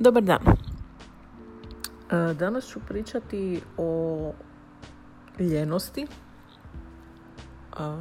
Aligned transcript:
Dobar 0.00 0.22
dan. 0.22 0.38
E, 2.10 2.34
danas 2.34 2.66
ću 2.66 2.80
pričati 2.88 3.60
o 3.76 4.32
ljenosti, 5.38 6.06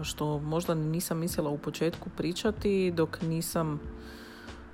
što 0.04 0.40
možda 0.40 0.76
nisam 0.76 1.18
mislila 1.18 1.50
u 1.50 1.58
početku 1.58 2.10
pričati 2.18 2.92
dok 2.96 3.22
nisam 3.22 3.80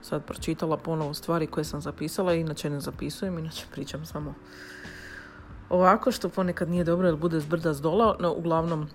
sad 0.01 0.25
pročitala 0.25 0.77
ponovo 0.77 1.13
stvari 1.13 1.47
koje 1.47 1.63
sam 1.63 1.81
zapisala, 1.81 2.33
inače 2.33 2.69
ne 2.69 2.79
zapisujem, 2.79 3.39
inače 3.39 3.65
pričam 3.71 4.05
samo 4.05 4.33
ovako, 5.69 6.11
što 6.11 6.29
ponekad 6.29 6.69
nije 6.69 6.83
dobro 6.83 7.07
jer 7.07 7.15
bude 7.15 7.39
zbrda 7.39 7.73
s 7.73 7.81
dola, 7.81 8.17
no 8.19 8.33
uglavnom 8.33 8.87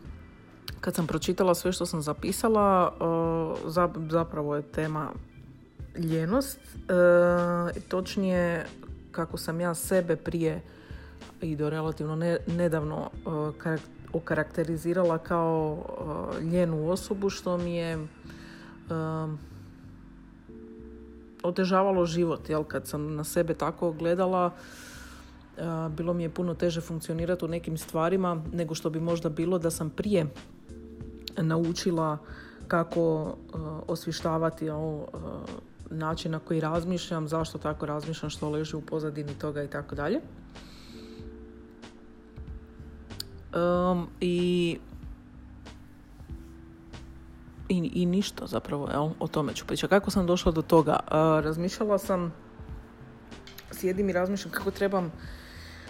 kad 0.80 0.94
sam 0.94 1.06
pročitala 1.06 1.54
sve 1.54 1.72
što 1.72 1.86
sam 1.86 2.02
zapisala, 2.02 2.92
e, 3.66 3.90
zapravo 4.10 4.56
je 4.56 4.62
tema 4.62 5.10
ljenost, 5.96 6.59
e, 6.59 7.80
točnije 7.88 8.66
kako 9.11 9.36
sam 9.36 9.61
ja 9.61 9.75
sebe 9.75 10.16
prije 10.16 10.61
i 11.40 11.57
do 11.57 11.71
relativno 11.71 12.16
nedavno 12.46 13.11
e, 13.66 13.76
okarakterizirala 14.13 15.18
kao 15.18 15.79
e, 16.40 16.43
ljenu 16.43 16.90
osobu 16.90 17.30
što 17.30 17.58
mi 17.58 17.75
je 17.75 17.93
e, 17.93 17.99
otežavalo 21.43 22.07
život. 22.07 22.49
Jel? 22.49 22.64
Kad 22.64 22.86
sam 22.86 23.14
na 23.14 23.25
sebe 23.25 23.54
tako 23.54 23.93
gledala, 23.93 24.50
bilo 25.91 26.13
mi 26.13 26.22
je 26.22 26.30
puno 26.30 26.54
teže 26.54 26.80
funkcionirati 26.80 27.44
u 27.44 27.49
nekim 27.49 27.79
stvarima 27.79 28.43
nego 28.52 28.75
što 28.75 28.91
bi 28.91 29.00
možda 29.00 29.29
bilo 29.29 29.58
da 29.58 29.71
sam 29.71 29.91
prije 29.91 30.27
naučila 31.36 32.19
kako 32.69 33.34
osvištavati 33.86 34.70
način 35.91 36.33
na 36.33 36.39
koji 36.39 36.61
razmišljam, 36.61 37.28
zašto 37.28 37.58
tako 37.58 37.86
razmišljam, 37.86 38.30
što 38.30 38.50
leži 38.50 38.77
u 38.77 38.80
pozadini 38.80 39.34
toga 39.34 39.62
i 39.62 39.69
tako 39.69 39.94
dalje. 39.94 40.20
I 44.20 44.78
i, 47.70 47.91
i 47.94 48.06
ništa 48.06 48.46
zapravo, 48.46 48.88
jel? 48.91 49.11
o 49.20 49.28
tome 49.28 49.55
ću 49.55 49.66
pričati. 49.66 49.91
Kako 49.91 50.11
sam 50.11 50.27
došla 50.27 50.52
do 50.52 50.62
toga? 50.62 50.98
razmišljala 51.44 51.98
sam, 51.98 52.33
sjedim 53.72 54.08
i 54.08 54.12
razmišljam 54.12 54.52
kako 54.52 54.70
trebam 54.70 55.12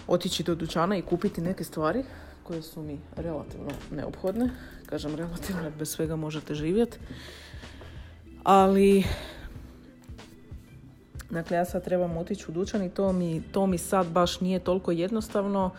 otići 0.07 0.43
do 0.43 0.55
dućana 0.55 0.97
i 0.97 1.03
kupiti 1.03 1.41
neke 1.41 1.65
stvari 1.65 2.05
koje 2.43 2.63
su 2.63 2.83
mi 2.83 3.01
relativno 3.17 3.71
neophodne. 3.91 4.51
Kažem 4.87 5.15
relativno, 5.15 5.71
bez 5.79 5.91
svega 5.91 6.17
možete 6.17 6.55
živjeti. 6.55 6.99
Ali 8.45 9.05
Dakle, 11.31 11.57
ja 11.57 11.65
sad 11.65 11.85
trebam 11.85 12.17
otići 12.17 12.45
u 12.49 12.53
dućan 12.53 12.83
i 12.83 12.91
to 12.91 13.13
mi, 13.13 13.43
to 13.53 13.67
mi 13.67 13.79
sad 13.79 14.07
baš 14.07 14.41
nije 14.41 14.59
toliko 14.59 14.91
jednostavno 14.91 15.71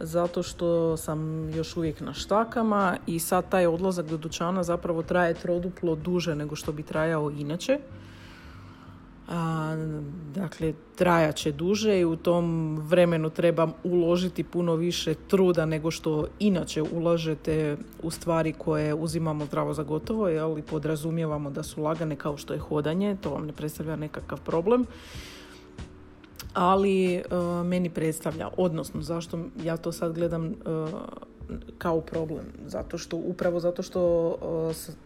zato 0.00 0.42
što 0.42 0.96
sam 0.96 1.50
još 1.50 1.76
uvijek 1.76 2.00
na 2.00 2.14
štakama 2.14 2.96
i 3.06 3.18
sad 3.18 3.48
taj 3.48 3.66
odlazak 3.66 4.06
do 4.06 4.16
dućana 4.16 4.62
zapravo 4.62 5.02
traje 5.02 5.34
troduplo 5.34 5.94
duže 5.94 6.34
nego 6.34 6.56
što 6.56 6.72
bi 6.72 6.82
trajao 6.82 7.30
inače. 7.30 7.78
A, 9.28 9.76
dakle, 10.34 10.72
trajat 10.96 11.36
će 11.36 11.52
duže 11.52 12.00
i 12.00 12.04
u 12.04 12.16
tom 12.16 12.76
vremenu 12.78 13.30
trebam 13.30 13.72
uložiti 13.84 14.44
puno 14.44 14.74
više 14.74 15.14
truda 15.14 15.66
nego 15.66 15.90
što 15.90 16.26
inače 16.38 16.82
ulažete 16.82 17.76
u 18.02 18.10
stvari 18.10 18.52
koje 18.52 18.94
uzimamo 18.94 19.44
zdravo 19.44 19.74
za 19.74 19.82
gotovo, 19.82 20.24
ali 20.24 20.62
podrazumijevamo 20.62 21.50
da 21.50 21.62
su 21.62 21.82
lagane 21.82 22.16
kao 22.16 22.36
što 22.36 22.52
je 22.54 22.60
hodanje, 22.60 23.16
to 23.20 23.30
vam 23.30 23.46
ne 23.46 23.52
predstavlja 23.52 23.96
nekakav 23.96 24.40
problem. 24.44 24.86
Ali 26.54 27.14
e, 27.14 27.22
meni 27.64 27.90
predstavlja, 27.90 28.48
odnosno 28.56 29.02
zašto 29.02 29.38
ja 29.64 29.76
to 29.76 29.92
sad 29.92 30.14
gledam 30.14 30.46
e, 30.46 30.54
kao 31.78 32.00
problem. 32.00 32.44
Zato 32.66 32.98
što, 32.98 33.16
upravo 33.16 33.60
zato 33.60 33.82
što 33.82 34.02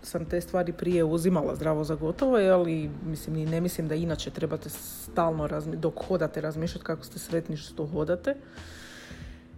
sam 0.02 0.24
te 0.24 0.40
stvari 0.40 0.72
prije 0.72 1.04
uzimala 1.04 1.54
zdravo 1.54 1.84
za 1.84 1.94
gotovo, 1.94 2.36
ali 2.36 2.90
mislim, 3.06 3.48
ne 3.48 3.60
mislim 3.60 3.88
da 3.88 3.94
inače 3.94 4.30
trebate 4.30 4.68
stalno 4.68 5.48
dok 5.64 5.94
hodate 6.08 6.40
razmišljati 6.40 6.84
kako 6.84 7.04
ste 7.04 7.18
sretni 7.18 7.56
što 7.56 7.86
hodate. 7.86 8.34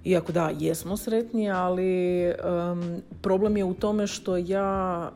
Iako 0.05 0.33
da, 0.33 0.51
jesmo 0.59 0.97
sretni, 0.97 1.51
ali 1.51 2.33
problem 3.23 3.57
je 3.57 3.65
u 3.65 3.75
tome 3.75 4.07
što 4.07 4.37
ja 4.37 5.11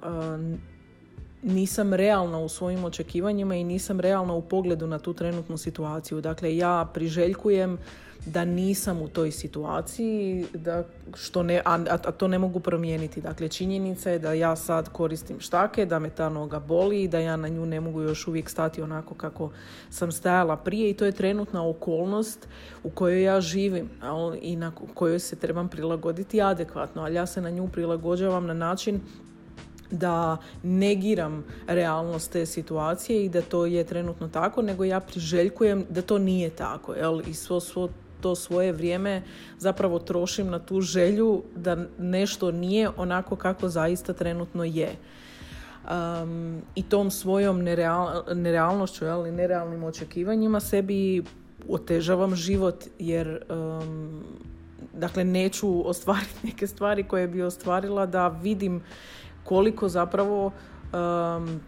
nisam 1.49 1.95
realna 1.95 2.39
u 2.39 2.49
svojim 2.49 2.85
očekivanjima 2.85 3.55
i 3.55 3.65
nisam 3.65 4.01
realna 4.01 4.35
u 4.35 4.43
pogledu 4.43 4.87
na 4.87 4.99
tu 4.99 5.15
trenutnu 5.15 5.57
situaciju. 5.57 6.21
Dakle, 6.21 6.57
ja 6.57 6.91
priželjkujem 6.95 7.79
da 8.27 8.45
nisam 8.45 9.03
u 9.03 9.09
toj 9.09 9.31
situaciji, 9.31 10.47
da 10.55 10.85
što 11.15 11.43
ne, 11.43 11.63
a, 11.65 11.79
a, 11.91 11.97
to 11.99 12.29
ne 12.29 12.39
mogu 12.39 12.61
promijeniti. 12.61 13.21
Dakle, 13.21 13.49
činjenica 13.49 14.11
je 14.11 14.19
da 14.19 14.33
ja 14.33 14.57
sad 14.57 14.89
koristim 14.89 15.41
štake, 15.41 15.87
da 15.87 15.99
me 15.99 16.11
ta 16.11 16.29
noga 16.29 16.59
boli 16.61 17.03
i 17.03 17.09
da 17.09 17.19
ja 17.19 17.37
na 17.37 17.49
nju 17.49 17.67
ne 17.67 17.81
mogu 17.81 18.03
još 18.03 18.29
uvijek 18.29 18.51
stati 18.51 18.83
onako 18.83 19.15
kako 19.15 19.51
sam 19.91 20.13
stajala 20.13 20.57
prije 20.57 20.91
i 20.91 20.95
to 20.95 21.05
je 21.05 21.13
trenutna 21.13 21.69
okolnost 21.69 22.49
u 22.85 22.91
kojoj 22.91 23.23
ja 23.23 23.41
živim 23.41 23.91
i 24.41 24.57
na 24.57 24.73
kojoj 24.95 25.19
se 25.19 25.37
trebam 25.37 25.69
prilagoditi 25.69 26.43
adekvatno, 26.43 27.03
ali 27.03 27.15
ja 27.15 27.27
se 27.27 27.41
na 27.41 27.51
nju 27.51 27.69
prilagođavam 27.69 28.47
na 28.47 28.55
način 28.55 29.01
da 29.91 30.37
negiram 30.63 31.45
realnost 31.67 32.33
te 32.33 32.47
situacije 32.47 33.25
i 33.25 33.29
da 33.29 33.43
to 33.43 33.67
je 33.67 33.85
trenutno 33.85 34.29
tako, 34.29 34.63
nego 34.63 34.85
ja 34.85 35.01
priželjkujem 35.01 35.87
da 35.91 36.03
to 36.03 36.19
nije 36.19 36.51
tako. 36.51 36.95
Jel? 36.95 37.21
I 37.27 37.35
svo, 37.35 37.61
svo 37.61 37.89
to 38.21 38.35
svoje 38.35 38.73
vrijeme 38.73 39.23
zapravo 39.59 39.99
trošim 39.99 40.51
na 40.51 40.59
tu 40.59 40.81
želju 40.81 41.43
da 41.57 41.77
nešto 41.99 42.51
nije 42.51 42.91
onako 42.97 43.37
kako 43.37 43.69
zaista 43.69 44.13
trenutno 44.13 44.65
je. 44.65 44.91
Um, 45.91 46.63
I 46.75 46.83
tom 46.83 47.11
svojom 47.11 47.63
nereal, 47.63 48.23
nerealnošću, 48.35 49.07
ali 49.07 49.33
nerealnim 49.33 49.85
očekivanjima 49.85 50.61
sebi 50.61 51.23
otežavam 51.69 52.35
život 52.35 52.85
jer 52.99 53.43
um, 53.49 54.25
dakle 54.93 55.25
neću 55.25 55.89
ostvariti 55.89 56.35
neke 56.47 56.67
stvari 56.67 57.05
koje 57.05 57.29
bi 57.29 57.43
ostvarila 57.43 58.07
da 58.07 58.29
vidim 58.29 58.83
koliko 59.49 59.89
zapravo 59.89 60.47
um, 60.47 61.61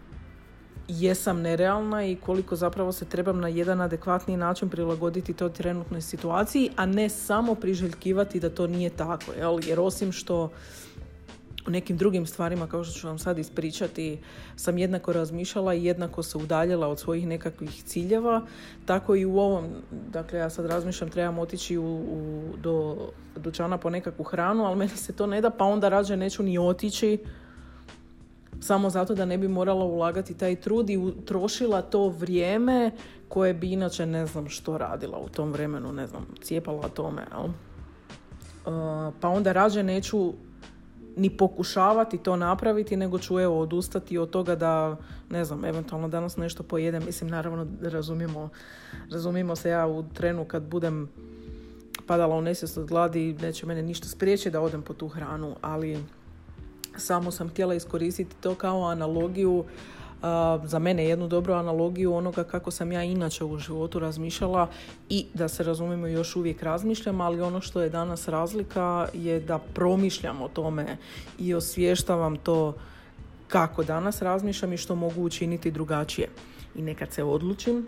jesam 0.87 1.41
nerealna 1.41 2.05
i 2.05 2.15
koliko 2.15 2.55
zapravo 2.55 2.91
se 2.91 3.05
trebam 3.05 3.39
na 3.39 3.47
jedan 3.47 3.81
adekvatni 3.81 4.37
način 4.37 4.69
prilagoditi 4.69 5.33
toj 5.33 5.53
trenutnoj 5.53 6.01
situaciji, 6.01 6.69
a 6.75 6.85
ne 6.85 7.09
samo 7.09 7.55
priželjkivati 7.55 8.39
da 8.39 8.49
to 8.49 8.67
nije 8.67 8.89
tako. 8.89 9.31
Jel? 9.37 9.59
Jer 9.65 9.79
osim 9.79 10.11
što 10.11 10.51
u 11.67 11.71
nekim 11.71 11.97
drugim 11.97 12.25
stvarima, 12.25 12.67
kao 12.67 12.83
što 12.83 12.99
ću 12.99 13.07
vam 13.07 13.19
sad 13.19 13.39
ispričati, 13.39 14.19
sam 14.55 14.77
jednako 14.77 15.13
razmišljala 15.13 15.73
i 15.73 15.85
jednako 15.85 16.23
se 16.23 16.37
udaljila 16.37 16.87
od 16.87 16.99
svojih 16.99 17.27
nekakvih 17.27 17.83
ciljeva, 17.83 18.41
tako 18.85 19.15
i 19.15 19.25
u 19.25 19.39
ovom, 19.39 19.65
dakle 20.11 20.39
ja 20.39 20.49
sad 20.49 20.65
razmišljam, 20.65 21.09
trebam 21.09 21.39
otići 21.39 21.77
u, 21.77 21.95
u, 21.95 22.43
do 22.57 22.97
dućana 23.35 23.77
po 23.77 23.89
nekakvu 23.89 24.23
hranu, 24.23 24.65
ali 24.65 24.77
meni 24.77 24.97
se 24.97 25.13
to 25.13 25.27
ne 25.27 25.41
da, 25.41 25.49
pa 25.49 25.65
onda 25.65 25.89
rađe 25.89 26.17
neću 26.17 26.43
ni 26.43 26.57
otići, 26.57 27.17
samo 28.61 28.89
zato 28.89 29.15
da 29.15 29.25
ne 29.25 29.37
bi 29.37 29.47
morala 29.47 29.85
ulagati 29.85 30.33
taj 30.33 30.55
trud 30.55 30.89
i 30.89 30.97
utrošila 30.97 31.81
to 31.81 32.07
vrijeme 32.07 32.91
koje 33.27 33.53
bi 33.53 33.71
inače 33.71 34.05
ne 34.05 34.25
znam 34.25 34.49
što 34.49 34.77
radila 34.77 35.17
u 35.17 35.29
tom 35.29 35.51
vremenu, 35.51 35.93
ne 35.93 36.07
znam, 36.07 36.25
cijepala 36.41 36.89
tome, 36.89 37.21
jel? 37.31 37.45
Uh, 37.45 39.13
pa 39.19 39.29
onda 39.29 39.51
rađe 39.51 39.83
neću 39.83 40.33
ni 41.15 41.29
pokušavati 41.29 42.17
to 42.17 42.35
napraviti, 42.35 42.97
nego 42.97 43.19
ću 43.19 43.39
evo 43.39 43.59
odustati 43.59 44.17
od 44.17 44.29
toga 44.29 44.55
da, 44.55 44.97
ne 45.29 45.45
znam, 45.45 45.65
eventualno 45.65 46.07
danas 46.07 46.37
nešto 46.37 46.63
pojedem. 46.63 47.03
Mislim, 47.05 47.29
naravno, 47.29 47.67
razumijemo, 47.81 48.49
razumijemo 49.11 49.55
se 49.55 49.69
ja 49.69 49.87
u 49.87 50.03
trenu 50.13 50.45
kad 50.45 50.63
budem 50.63 51.09
padala 52.07 52.35
u 52.35 52.41
nesvijest 52.41 52.77
od 52.77 52.87
gladi, 52.87 53.33
neće 53.41 53.65
mene 53.65 53.81
ništa 53.81 54.07
spriječiti 54.07 54.49
da 54.51 54.61
odem 54.61 54.81
po 54.81 54.93
tu 54.93 55.07
hranu, 55.07 55.55
ali 55.61 56.03
samo 56.97 57.31
sam 57.31 57.49
htjela 57.49 57.73
iskoristiti 57.73 58.35
to 58.41 58.55
kao 58.55 58.83
analogiju 58.83 59.65
za 60.63 60.79
mene 60.79 61.05
jednu 61.05 61.27
dobru 61.27 61.53
analogiju 61.53 62.13
onoga 62.13 62.43
kako 62.43 62.71
sam 62.71 62.91
ja 62.91 63.03
inače 63.03 63.43
u 63.43 63.57
životu 63.57 63.99
razmišljala 63.99 64.67
i 65.09 65.25
da 65.33 65.47
se 65.47 65.63
razumijemo 65.63 66.07
još 66.07 66.35
uvijek 66.35 66.63
razmišljam, 66.63 67.21
ali 67.21 67.41
ono 67.41 67.61
što 67.61 67.81
je 67.81 67.89
danas 67.89 68.27
razlika 68.27 69.07
je 69.13 69.39
da 69.39 69.59
promišljam 69.73 70.41
o 70.41 70.47
tome 70.47 70.97
i 71.39 71.53
osvještavam 71.53 72.35
to 72.37 72.73
kako 73.47 73.83
danas 73.83 74.21
razmišljam 74.21 74.73
i 74.73 74.77
što 74.77 74.95
mogu 74.95 75.23
učiniti 75.23 75.71
drugačije. 75.71 76.29
I 76.75 76.81
nekad 76.81 77.11
se 77.11 77.23
odlučim 77.23 77.85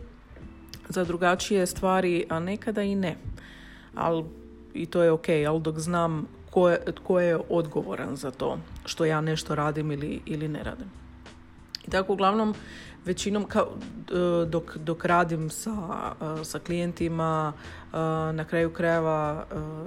za 0.89 1.03
drugačije 1.03 1.65
stvari, 1.65 2.25
a 2.29 2.39
nekada 2.39 2.83
i 2.83 2.95
ne. 2.95 3.15
Ali 3.95 4.23
i 4.73 4.85
to 4.85 5.03
je 5.03 5.11
ok, 5.11 5.29
ali 5.47 5.61
dok 5.61 5.79
znam 5.79 6.27
tko 6.53 6.69
je, 6.69 6.79
tko 6.95 7.19
je 7.19 7.39
odgovoran 7.49 8.15
za 8.15 8.31
to 8.31 8.57
što 8.85 9.05
ja 9.05 9.21
nešto 9.21 9.55
radim 9.55 9.91
ili, 9.91 10.21
ili 10.25 10.47
ne 10.47 10.63
radim. 10.63 10.87
I 11.87 11.89
tako 11.89 12.13
uglavnom 12.13 12.53
većinom 13.05 13.45
kao, 13.45 13.67
e, 13.67 14.45
dok, 14.45 14.77
dok 14.77 15.05
radim 15.05 15.49
sa, 15.49 15.71
e, 16.41 16.43
sa 16.43 16.59
klijentima 16.59 17.53
e, 17.53 17.97
na 18.33 18.45
kraju 18.49 18.73
krajeva 18.73 19.45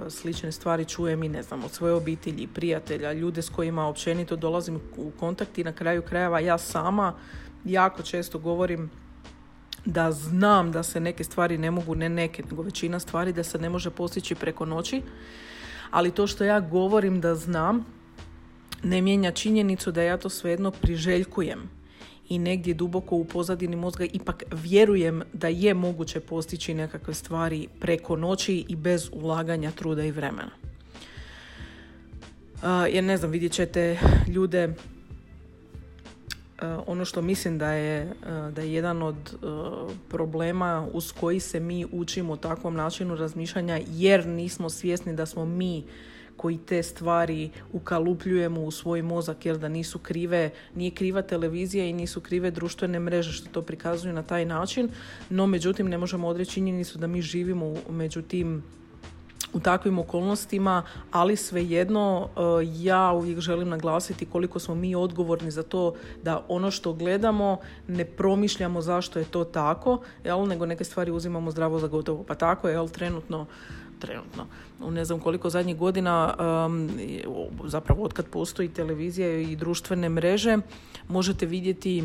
slične 0.09 0.51
stvari 0.51 0.85
čujem 0.85 1.23
i 1.23 1.29
ne 1.29 1.43
znam 1.43 1.63
od 1.63 1.71
svoje 1.71 1.93
obitelji, 1.93 2.47
prijatelja, 2.47 3.13
ljude 3.13 3.41
s 3.41 3.49
kojima 3.49 3.87
općenito 3.87 4.35
dolazim 4.35 4.79
u 4.97 5.11
kontakt 5.19 5.57
i 5.57 5.63
na 5.63 5.71
kraju 5.71 6.01
krajeva 6.01 6.39
ja 6.39 6.57
sama 6.57 7.13
jako 7.65 8.03
često 8.03 8.39
govorim 8.39 8.89
da 9.85 10.11
znam 10.11 10.71
da 10.71 10.83
se 10.83 10.99
neke 10.99 11.23
stvari 11.23 11.57
ne 11.57 11.71
mogu, 11.71 11.95
ne 11.95 12.09
neke, 12.09 12.43
nego 12.43 12.61
većina 12.61 12.99
stvari 12.99 13.33
da 13.33 13.43
se 13.43 13.59
ne 13.59 13.69
može 13.69 13.89
postići 13.89 14.35
preko 14.35 14.65
noći, 14.65 15.01
ali 15.91 16.11
to 16.11 16.27
što 16.27 16.43
ja 16.43 16.59
govorim 16.59 17.21
da 17.21 17.35
znam 17.35 17.85
ne 18.83 19.01
mijenja 19.01 19.31
činjenicu 19.31 19.91
da 19.91 20.01
ja 20.01 20.17
to 20.17 20.29
svejedno 20.29 20.71
priželjkujem 20.71 21.69
i 22.29 22.39
negdje 22.39 22.73
duboko 22.73 23.15
u 23.15 23.25
pozadini 23.25 23.75
mozga 23.75 24.05
ipak 24.05 24.43
vjerujem 24.51 25.21
da 25.33 25.47
je 25.47 25.73
moguće 25.73 26.19
postići 26.19 26.73
nekakve 26.73 27.13
stvari 27.13 27.67
preko 27.79 28.15
noći 28.15 28.65
i 28.67 28.75
bez 28.75 29.09
ulaganja 29.11 29.71
truda 29.71 30.03
i 30.03 30.11
vremena. 30.11 30.51
jer 32.89 33.03
ne 33.03 33.17
znam, 33.17 33.31
vidjet 33.31 33.51
ćete 33.51 33.99
ljude 34.27 34.73
ono 36.61 37.05
što 37.05 37.21
mislim 37.21 37.57
da 37.57 37.71
je, 37.71 38.13
da 38.55 38.61
je 38.61 38.73
jedan 38.73 39.03
od 39.03 39.15
problema 40.09 40.87
uz 40.93 41.11
koji 41.11 41.39
se 41.39 41.59
mi 41.59 41.85
učimo 41.91 42.37
takvom 42.37 42.75
načinu 42.75 43.15
razmišljanja 43.15 43.79
jer 43.87 44.25
nismo 44.25 44.69
svjesni 44.69 45.15
da 45.15 45.25
smo 45.25 45.45
mi 45.45 45.83
koji 46.37 46.57
te 46.57 46.83
stvari 46.83 47.49
ukalupljujemo 47.73 48.61
u 48.61 48.71
svoj 48.71 49.01
mozak 49.01 49.45
jer 49.45 49.57
da 49.57 49.69
nisu 49.69 49.99
krive, 49.99 50.49
nije 50.75 50.91
kriva 50.91 51.21
televizija 51.21 51.85
i 51.85 51.93
nisu 51.93 52.21
krive 52.21 52.51
društvene 52.51 52.99
mreže 52.99 53.31
što 53.31 53.49
to 53.49 53.61
prikazuju 53.61 54.13
na 54.13 54.23
taj 54.23 54.45
način, 54.45 54.89
no 55.29 55.47
međutim 55.47 55.89
ne 55.89 55.97
možemo 55.97 56.27
odreći 56.27 56.51
činjenicu 56.51 56.97
da 56.97 57.07
mi 57.07 57.21
živimo 57.21 57.75
među 57.89 58.21
tim 58.21 58.63
u 59.57 59.59
takvim 59.59 59.99
okolnostima, 59.99 60.83
ali 61.11 61.35
svejedno 61.35 62.27
e, 62.27 62.39
ja 62.73 63.11
uvijek 63.11 63.39
želim 63.39 63.69
naglasiti 63.69 64.25
koliko 64.25 64.59
smo 64.59 64.75
mi 64.75 64.95
odgovorni 64.95 65.51
za 65.51 65.63
to 65.63 65.93
da 66.23 66.45
ono 66.47 66.71
što 66.71 66.93
gledamo 66.93 67.57
ne 67.87 68.05
promišljamo 68.05 68.81
zašto 68.81 69.19
je 69.19 69.25
to 69.25 69.43
tako, 69.43 70.01
jel, 70.23 70.47
nego 70.47 70.65
neke 70.65 70.83
stvari 70.83 71.11
uzimamo 71.11 71.51
zdravo 71.51 71.79
za 71.79 71.87
gotovo. 71.87 72.23
Pa 72.23 72.35
tako 72.35 72.67
je, 72.67 72.73
jel, 72.73 72.89
trenutno 72.89 73.45
trenutno. 73.99 74.45
Ne 74.89 75.05
znam 75.05 75.19
koliko 75.19 75.49
zadnjih 75.49 75.77
godina, 75.77 76.35
um, 76.67 76.89
zapravo 77.65 78.03
otkad 78.03 78.25
postoji 78.25 78.69
televizija 78.69 79.39
i 79.39 79.55
društvene 79.55 80.09
mreže, 80.09 80.57
možete 81.07 81.45
vidjeti 81.45 82.03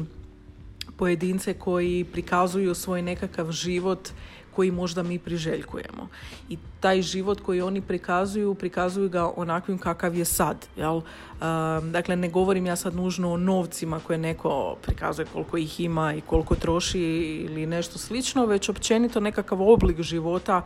pojedince 0.97 1.55
koji 1.55 2.05
prikazuju 2.05 2.75
svoj 2.75 3.03
nekakav 3.03 3.53
život 3.53 4.09
koji 4.55 4.71
možda 4.71 5.03
mi 5.03 5.19
priželjkujemo. 5.19 6.09
I 6.49 6.59
taj 6.81 7.03
život 7.03 7.41
koji 7.41 7.61
oni 7.61 7.81
prikazuju, 7.81 8.55
prikazuju 8.55 9.09
ga 9.09 9.31
onakvim 9.37 9.79
kakav 9.79 10.17
je 10.17 10.25
sad. 10.25 10.67
Jel? 10.77 10.97
Um, 10.97 11.93
dakle, 11.93 12.17
ne 12.17 12.29
govorim 12.29 12.67
ja 12.67 12.77
sad 12.77 12.95
nužno 12.95 13.33
o 13.33 13.37
novcima 13.37 14.01
koje 14.01 14.19
neko 14.19 14.77
prikazuje 14.83 15.27
koliko 15.33 15.57
ih 15.57 15.81
ima 15.81 16.15
i 16.15 16.21
koliko 16.21 16.55
troši 16.55 17.01
ili 17.49 17.67
nešto 17.67 17.99
slično, 17.99 18.47
već 18.47 18.69
općenito 18.69 19.21
nekakav 19.21 19.63
oblik 19.63 20.01
života 20.01 20.63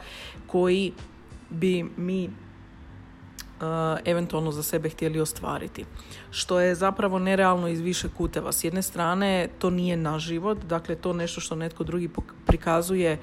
koji 0.46 0.92
bi 1.50 1.84
mi 1.96 2.30
eventualno 4.04 4.52
za 4.52 4.62
sebe 4.62 4.88
htjeli 4.88 5.20
ostvariti. 5.20 5.84
Što 6.30 6.60
je 6.60 6.74
zapravo 6.74 7.18
nerealno 7.18 7.68
iz 7.68 7.80
više 7.80 8.08
kuteva. 8.16 8.52
S 8.52 8.64
jedne 8.64 8.82
strane 8.82 9.48
to 9.58 9.70
nije 9.70 9.96
naš 9.96 10.22
život, 10.22 10.58
dakle 10.58 10.94
to 10.94 11.12
nešto 11.12 11.40
što 11.40 11.54
netko 11.54 11.84
drugi 11.84 12.08
prikazuje 12.46 13.18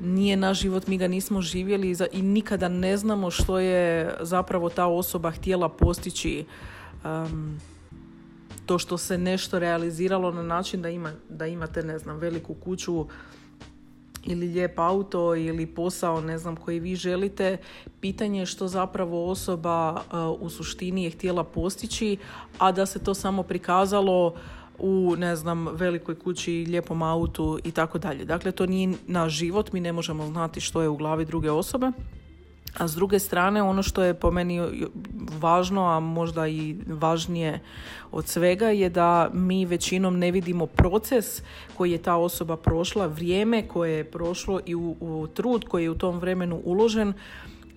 nije 0.00 0.36
naš 0.36 0.60
život, 0.60 0.86
mi 0.86 0.98
ga 0.98 1.08
nismo 1.08 1.42
živjeli 1.42 1.96
i 2.12 2.22
nikada 2.22 2.68
ne 2.68 2.96
znamo 2.96 3.30
što 3.30 3.58
je 3.58 4.14
zapravo 4.20 4.68
ta 4.68 4.86
osoba 4.86 5.30
htjela 5.30 5.68
postići 5.68 6.44
um, 7.04 7.60
to 8.66 8.78
što 8.78 8.98
se 8.98 9.18
nešto 9.18 9.58
realiziralo 9.58 10.30
na 10.32 10.42
način 10.42 10.82
da, 10.82 10.88
ima, 10.88 11.12
da 11.28 11.46
imate, 11.46 11.82
ne 11.82 11.98
znam, 11.98 12.18
veliku 12.18 12.54
kuću 12.54 13.06
ili 14.24 14.46
lijep 14.46 14.78
auto 14.78 15.34
ili 15.34 15.66
posao 15.66 16.20
ne 16.20 16.38
znam 16.38 16.56
koji 16.56 16.80
vi 16.80 16.96
želite 16.96 17.56
pitanje 18.00 18.40
je 18.40 18.46
što 18.46 18.68
zapravo 18.68 19.30
osoba 19.30 19.92
uh, 19.92 20.40
u 20.40 20.50
suštini 20.50 21.04
je 21.04 21.10
htjela 21.10 21.44
postići 21.44 22.16
a 22.58 22.72
da 22.72 22.86
se 22.86 22.98
to 22.98 23.14
samo 23.14 23.42
prikazalo 23.42 24.34
u 24.78 25.14
ne 25.18 25.36
znam 25.36 25.68
velikoj 25.68 26.14
kući 26.14 26.66
lijepom 26.68 27.02
autu 27.02 27.58
i 27.64 27.70
tako 27.70 27.98
dalje. 27.98 28.24
Dakle 28.24 28.52
to 28.52 28.66
nije 28.66 28.94
naš 29.06 29.32
život 29.32 29.72
mi 29.72 29.80
ne 29.80 29.92
možemo 29.92 30.26
znati 30.26 30.60
što 30.60 30.82
je 30.82 30.88
u 30.88 30.96
glavi 30.96 31.24
druge 31.24 31.50
osobe 31.50 31.92
a 32.78 32.88
s 32.88 32.94
druge 32.94 33.18
strane, 33.18 33.62
ono 33.62 33.82
što 33.82 34.02
je 34.02 34.14
po 34.14 34.30
meni 34.30 34.60
važno, 35.40 35.86
a 35.86 36.00
možda 36.00 36.48
i 36.48 36.76
važnije 36.86 37.60
od 38.12 38.26
svega, 38.26 38.68
je 38.68 38.88
da 38.90 39.30
mi 39.32 39.64
većinom 39.64 40.18
ne 40.18 40.30
vidimo 40.30 40.66
proces 40.66 41.42
koji 41.76 41.92
je 41.92 42.02
ta 42.02 42.16
osoba 42.16 42.56
prošla, 42.56 43.06
vrijeme 43.06 43.68
koje 43.68 43.92
je 43.92 44.04
prošlo 44.04 44.60
i 44.66 44.74
u, 44.74 44.96
u 45.00 45.26
trud 45.34 45.64
koji 45.64 45.84
je 45.84 45.90
u 45.90 45.98
tom 45.98 46.18
vremenu 46.18 46.60
uložen 46.64 47.12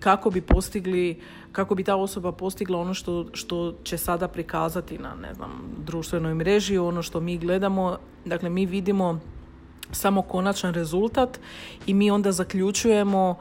kako 0.00 0.30
bi 0.30 0.40
postigli, 0.40 1.20
kako 1.52 1.74
bi 1.74 1.84
ta 1.84 1.96
osoba 1.96 2.32
postigla 2.32 2.78
ono 2.78 2.94
što, 2.94 3.26
što 3.32 3.74
će 3.84 3.98
sada 3.98 4.28
prikazati 4.28 4.98
na 4.98 5.14
ne 5.14 5.34
znam, 5.34 5.50
društvenoj 5.78 6.34
mreži, 6.34 6.78
ono 6.78 7.02
što 7.02 7.20
mi 7.20 7.38
gledamo. 7.38 7.96
Dakle, 8.24 8.50
mi 8.50 8.66
vidimo 8.66 9.20
samo 9.90 10.22
konačan 10.22 10.74
rezultat 10.74 11.40
i 11.86 11.94
mi 11.94 12.10
onda 12.10 12.32
zaključujemo 12.32 13.36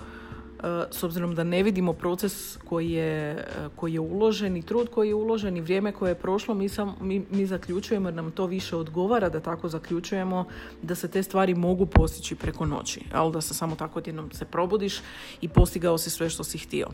s 0.92 1.04
obzirom 1.04 1.36
da 1.36 1.44
ne 1.44 1.63
vidimo 1.63 1.94
proces 1.94 2.57
koji 2.57 2.92
je, 2.92 3.45
koji 3.75 3.94
je 3.94 4.00
uložen 4.00 4.57
i 4.57 4.62
trud 4.62 4.89
koji 4.89 5.07
je 5.07 5.15
uložen 5.15 5.57
i 5.57 5.62
vrijeme 5.62 5.92
koje 5.92 6.12
je 6.12 6.15
prošlo, 6.15 6.54
mi, 6.54 6.69
sam, 6.69 6.95
mi, 7.01 7.25
mi 7.31 7.45
zaključujemo 7.45 8.07
jer 8.07 8.15
nam 8.15 8.31
to 8.31 8.45
više 8.45 8.75
odgovara 8.75 9.30
da 9.30 9.39
tako 9.39 9.69
zaključujemo 9.69 10.45
da 10.81 10.95
se 10.95 11.07
te 11.07 11.24
stvari 11.24 11.56
mogu 11.56 11.86
postići 11.86 12.36
preko 12.36 12.65
noći, 12.65 13.01
ali 13.13 13.31
da 13.31 13.42
se 13.42 13.54
samo 13.54 13.75
tako 13.75 14.00
odjednom 14.00 14.31
se 14.31 14.45
probudiš 14.45 15.01
i 15.42 15.50
postigao 15.50 15.98
si 15.98 16.10
sve 16.10 16.30
što 16.30 16.44
si 16.44 16.57
htio. 16.57 16.88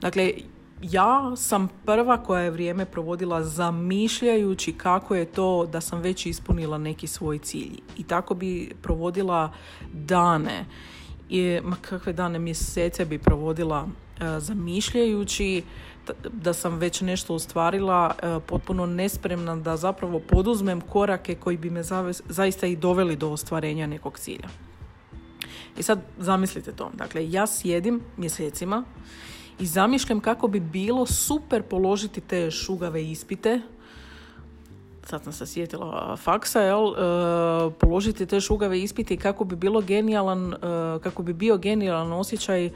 Dakle, 0.00 0.32
ja 0.82 1.36
sam 1.36 1.68
prva 1.84 2.22
koja 2.22 2.42
je 2.42 2.50
vrijeme 2.50 2.84
provodila 2.84 3.42
zamišljajući 3.44 4.72
kako 4.72 5.14
je 5.14 5.24
to 5.24 5.66
da 5.72 5.80
sam 5.80 6.00
već 6.00 6.26
ispunila 6.26 6.78
neki 6.78 7.06
svoj 7.06 7.38
cilj. 7.38 7.80
I 7.96 8.04
tako 8.04 8.34
bi 8.34 8.74
provodila 8.82 9.52
dane 9.92 10.64
i 11.28 11.60
ma 11.62 11.76
kakve 11.80 12.12
dane 12.12 12.38
mjesece 12.38 13.04
bi 13.04 13.18
provodila 13.18 13.88
e, 14.20 14.40
zamišljajući 14.40 15.62
da 16.32 16.52
sam 16.52 16.78
već 16.78 17.00
nešto 17.00 17.34
ostvarila 17.34 18.14
e, 18.22 18.40
potpuno 18.46 18.86
nespremna 18.86 19.56
da 19.56 19.76
zapravo 19.76 20.20
poduzmem 20.20 20.80
korake 20.80 21.34
koji 21.34 21.56
bi 21.56 21.70
me 21.70 21.82
zaista 22.28 22.66
i 22.66 22.76
doveli 22.76 23.16
do 23.16 23.30
ostvarenja 23.30 23.86
nekog 23.86 24.18
cilja. 24.18 24.48
I 25.78 25.82
sad 25.82 26.00
zamislite 26.18 26.72
to. 26.72 26.90
Dakle, 26.94 27.30
ja 27.30 27.46
sjedim 27.46 28.00
mjesecima 28.16 28.84
i 29.58 29.66
zamišljam 29.66 30.20
kako 30.20 30.48
bi 30.48 30.60
bilo 30.60 31.06
super 31.06 31.62
položiti 31.62 32.20
te 32.20 32.50
šugave 32.50 33.10
ispite 33.10 33.60
sad 35.06 35.24
sam 35.24 35.32
se 35.32 35.46
sjetila 35.46 36.16
faksa, 36.16 36.60
jel, 36.60 36.88
e, 36.88 37.70
položiti 37.80 38.26
te 38.26 38.40
šugave 38.40 38.80
ispiti 38.80 39.16
kako 39.16 39.44
bi 39.44 39.56
bilo 39.56 39.80
genijalan, 39.80 40.52
e, 40.52 40.56
kako 41.02 41.22
bi 41.22 41.32
bio 41.32 41.56
genijalan 41.56 42.12
osjećaj 42.12 42.70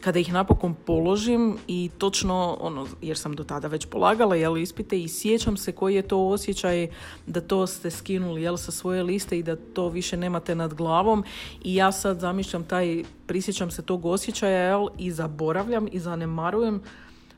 kada 0.00 0.18
ih 0.18 0.32
napokon 0.32 0.74
položim 0.74 1.56
i 1.68 1.90
točno, 1.98 2.56
ono, 2.60 2.86
jer 3.02 3.18
sam 3.18 3.36
do 3.36 3.44
tada 3.44 3.68
već 3.68 3.86
polagala 3.86 4.36
jel, 4.36 4.58
ispite 4.58 5.00
i 5.00 5.08
sjećam 5.08 5.56
se 5.56 5.72
koji 5.72 5.94
je 5.94 6.02
to 6.02 6.28
osjećaj 6.28 6.88
da 7.26 7.40
to 7.40 7.66
ste 7.66 7.90
skinuli 7.90 8.42
jel, 8.42 8.56
sa 8.56 8.72
svoje 8.72 9.02
liste 9.02 9.38
i 9.38 9.42
da 9.42 9.56
to 9.56 9.88
više 9.88 10.16
nemate 10.16 10.54
nad 10.54 10.74
glavom. 10.74 11.24
I 11.64 11.74
ja 11.74 11.92
sad 11.92 12.20
zamišljam 12.20 12.64
taj, 12.64 13.04
prisjećam 13.26 13.70
se 13.70 13.82
tog 13.82 14.06
osjećaja 14.06 14.58
jel, 14.58 14.88
i 14.98 15.10
zaboravljam 15.10 15.88
i 15.92 15.98
zanemarujem 15.98 16.82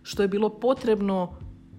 što 0.03 0.23
je 0.23 0.29
bilo 0.29 0.49
potrebno 0.49 1.33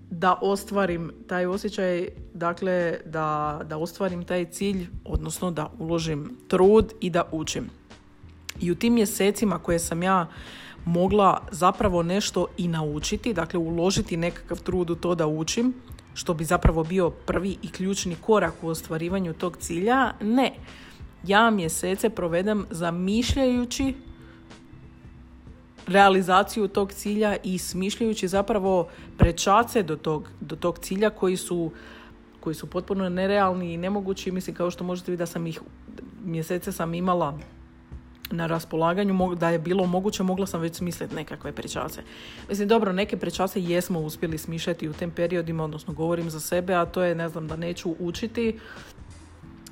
da 0.10 0.40
ostvarim 0.42 1.12
taj 1.28 1.46
osjećaj, 1.46 2.08
dakle 2.34 2.98
da, 3.06 3.62
da 3.70 3.78
ostvarim 3.78 4.24
taj 4.24 4.46
cilj, 4.46 4.88
odnosno 5.06 5.52
da 5.52 5.72
uložim 5.80 6.38
trud 6.48 6.94
i 7.02 7.10
da 7.10 7.24
učim. 7.32 7.70
I 8.60 8.72
u 8.72 8.76
tim 8.76 8.94
mjesecima 8.94 9.60
koje 9.60 9.80
sam 9.80 10.04
ja 10.04 10.28
mogla 10.86 11.42
zapravo 11.52 12.04
nešto 12.04 12.48
i 12.58 12.68
naučiti, 12.68 13.34
dakle 13.34 13.60
uložiti 13.60 14.18
nekakav 14.18 14.60
trud 14.60 14.90
u 14.90 14.96
to 14.96 15.16
da 15.16 15.28
učim, 15.28 15.74
što 16.14 16.34
bi 16.34 16.46
zapravo 16.46 16.84
bio 16.84 17.10
prvi 17.10 17.58
i 17.62 17.72
ključni 17.72 18.16
korak 18.22 18.54
u 18.62 18.68
ostvarivanju 18.68 19.34
tog 19.34 19.58
cilja, 19.58 20.14
ne. 20.22 20.54
Ja 21.24 21.50
mjesece 21.50 22.10
provedem 22.10 22.66
zamišljajući 22.70 23.94
realizaciju 25.88 26.68
tog 26.68 26.94
cilja 26.94 27.36
i 27.44 27.58
smišljajući 27.58 28.28
zapravo 28.28 28.88
prečace 29.18 29.84
do 29.84 29.96
tog, 29.96 30.30
do 30.42 30.56
tog 30.56 30.80
cilja 30.80 31.10
koji 31.10 31.38
su 31.38 31.72
koji 32.46 32.56
su 32.56 32.68
potpuno 32.68 33.10
nerealni 33.10 33.74
i 33.74 33.78
nemogući. 33.78 34.32
Mislim, 34.32 34.56
kao 34.56 34.72
što 34.72 34.84
možete 34.84 35.12
vidjeti 35.12 35.22
da 35.22 35.34
sam 35.34 35.48
ih, 35.48 35.60
mjesece 36.24 36.72
sam 36.72 36.94
imala 36.94 37.40
na 38.32 38.48
raspolaganju, 38.48 39.36
da 39.36 39.50
je 39.50 39.60
bilo 39.60 39.86
moguće, 39.86 40.24
mogla 40.24 40.46
sam 40.46 40.62
već 40.62 40.76
smisliti 40.76 41.16
nekakve 41.16 41.52
prečase. 41.52 42.02
Mislim, 42.50 42.68
dobro, 42.68 42.94
neke 42.94 43.18
prečase 43.18 43.62
jesmo 43.62 44.00
uspjeli 44.00 44.38
smišljati 44.38 44.90
u 44.90 44.94
tem 44.94 45.12
periodima, 45.12 45.64
odnosno 45.64 45.94
govorim 45.94 46.30
za 46.30 46.40
sebe, 46.40 46.74
a 46.74 46.86
to 46.86 47.04
je, 47.04 47.16
ne 47.16 47.30
znam, 47.30 47.48
da 47.48 47.56
neću 47.56 47.96
učiti 48.00 48.60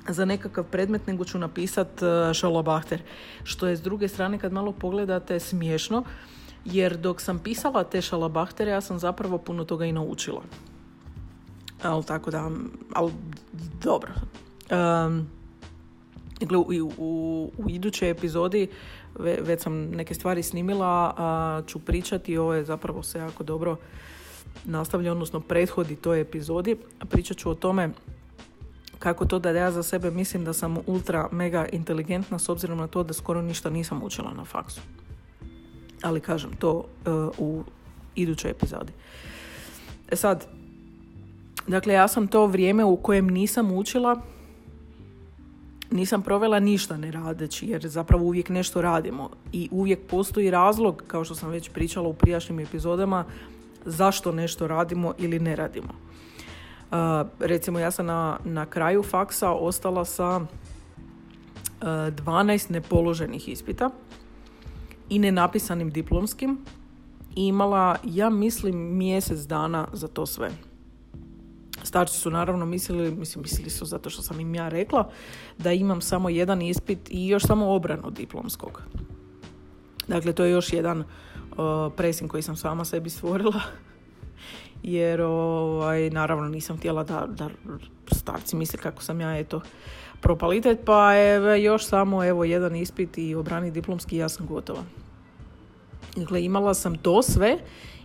za 0.08 0.24
nekakav 0.24 0.64
predmet, 0.64 1.06
nego 1.06 1.24
ću 1.24 1.38
napisat 1.38 2.02
e, 2.02 2.34
šalobahter. 2.34 3.02
Što 3.44 3.66
je 3.66 3.76
s 3.76 3.82
druge 3.82 4.08
strane, 4.08 4.38
kad 4.38 4.52
malo 4.52 4.72
pogledate, 4.72 5.40
smiješno, 5.40 6.04
jer 6.64 6.96
dok 6.96 7.20
sam 7.20 7.38
pisala 7.38 7.84
te 7.84 8.02
šalabahtere, 8.02 8.70
ja 8.70 8.80
sam 8.80 8.98
zapravo 8.98 9.38
puno 9.38 9.64
toga 9.64 9.84
i 9.84 9.92
naučila. 9.92 10.42
Ali 11.82 12.04
tako 12.04 12.30
da, 12.30 12.50
ali 12.94 13.12
dobro. 13.82 14.12
Um, 14.70 15.26
Dakle, 16.40 16.58
u, 16.58 16.92
u, 16.98 17.52
u 17.58 17.70
idućoj 17.70 18.10
epizodi 18.10 18.68
već 19.18 19.62
sam 19.62 19.74
neke 19.74 20.14
stvari 20.14 20.42
snimila, 20.42 21.14
a 21.16 21.62
ću 21.66 21.78
pričati, 21.78 22.38
ovo 22.38 22.54
je 22.54 22.64
zapravo 22.64 23.02
se 23.02 23.18
jako 23.18 23.44
dobro 23.44 23.76
nastavlja, 24.64 25.12
odnosno 25.12 25.40
prethodi 25.40 25.96
toj 25.96 26.20
epizodi. 26.20 26.76
Pričat 27.08 27.36
ću 27.36 27.50
o 27.50 27.54
tome 27.54 27.90
kako 29.04 29.26
to 29.26 29.38
da 29.38 29.50
ja 29.50 29.70
za 29.70 29.82
sebe 29.82 30.10
mislim 30.10 30.44
da 30.44 30.52
sam 30.52 30.76
ultra 30.86 31.28
mega 31.32 31.66
inteligentna 31.72 32.38
s 32.38 32.48
obzirom 32.48 32.78
na 32.78 32.86
to 32.86 33.02
da 33.02 33.12
skoro 33.12 33.42
ništa 33.42 33.70
nisam 33.70 34.02
učila 34.02 34.32
na 34.32 34.44
faksu. 34.44 34.80
Ali 36.02 36.20
kažem 36.20 36.50
to 36.58 36.72
uh, 36.76 36.84
u 37.38 37.64
idućoj 38.14 38.50
epizodi. 38.50 38.92
E 40.08 40.16
sad, 40.16 40.46
dakle 41.66 41.94
ja 41.94 42.08
sam 42.08 42.26
to 42.28 42.46
vrijeme 42.46 42.84
u 42.84 42.96
kojem 42.96 43.28
nisam 43.28 43.72
učila 43.72 44.20
nisam 45.90 46.22
provela 46.22 46.60
ništa 46.60 46.96
ne 46.96 47.10
radeći 47.10 47.66
jer 47.66 47.88
zapravo 47.88 48.24
uvijek 48.24 48.48
nešto 48.48 48.82
radimo 48.82 49.30
i 49.52 49.68
uvijek 49.70 50.06
postoji 50.06 50.50
razlog 50.50 51.02
kao 51.06 51.24
što 51.24 51.34
sam 51.34 51.50
već 51.50 51.68
pričala 51.68 52.08
u 52.08 52.14
prijašnjim 52.14 52.60
epizodama 52.60 53.24
zašto 53.84 54.32
nešto 54.32 54.66
radimo 54.66 55.14
ili 55.18 55.38
ne 55.38 55.56
radimo. 55.56 55.94
Recimo 57.40 57.78
ja 57.78 57.90
sam 57.90 58.06
na, 58.06 58.38
na 58.44 58.66
kraju 58.66 59.02
faksa 59.02 59.50
ostala 59.50 60.04
sa 60.04 60.36
uh, 60.36 60.46
12 61.86 62.70
nepoloženih 62.70 63.48
ispita 63.48 63.90
i 65.08 65.18
nenapisanim 65.18 65.90
diplomskim 65.90 66.58
i 67.36 67.46
imala, 67.46 67.96
ja 68.04 68.30
mislim, 68.30 68.96
mjesec 68.96 69.38
dana 69.38 69.88
za 69.92 70.08
to 70.08 70.26
sve. 70.26 70.50
Starci 71.82 72.18
su 72.18 72.30
naravno 72.30 72.66
mislili, 72.66 73.10
mislim 73.10 73.42
mislili 73.42 73.70
su 73.70 73.84
zato 73.84 74.10
što 74.10 74.22
sam 74.22 74.40
im 74.40 74.54
ja 74.54 74.68
rekla, 74.68 75.10
da 75.58 75.72
imam 75.72 76.00
samo 76.00 76.28
jedan 76.28 76.62
ispit 76.62 76.98
i 77.10 77.28
još 77.28 77.42
samo 77.42 77.74
obranu 77.74 78.10
diplomskog. 78.10 78.82
Dakle, 80.08 80.32
to 80.32 80.44
je 80.44 80.50
još 80.50 80.72
jedan 80.72 81.00
uh, 81.00 81.06
presin 81.96 82.28
koji 82.28 82.42
sam 82.42 82.56
sama 82.56 82.84
sebi 82.84 83.10
stvorila. 83.10 83.60
Jer 84.84 85.20
ovaj, 85.20 86.10
naravno 86.10 86.48
nisam 86.48 86.76
htjela 86.76 87.04
da, 87.04 87.26
da 87.28 87.48
starci 88.12 88.56
misle 88.56 88.78
kako 88.78 89.02
sam 89.02 89.20
ja 89.20 89.38
eto 89.38 89.60
propalitet, 90.20 90.78
pa 90.84 91.16
evo, 91.16 91.54
još 91.54 91.86
samo 91.86 92.24
evo 92.24 92.44
jedan 92.44 92.76
ispit 92.76 93.18
i 93.18 93.34
obrani 93.34 93.70
diplomski 93.70 94.16
ja 94.16 94.28
sam 94.28 94.46
gotova. 94.46 94.82
Dakle, 96.16 96.44
imala 96.44 96.74
sam 96.74 96.98
to 96.98 97.22
sve 97.22 97.58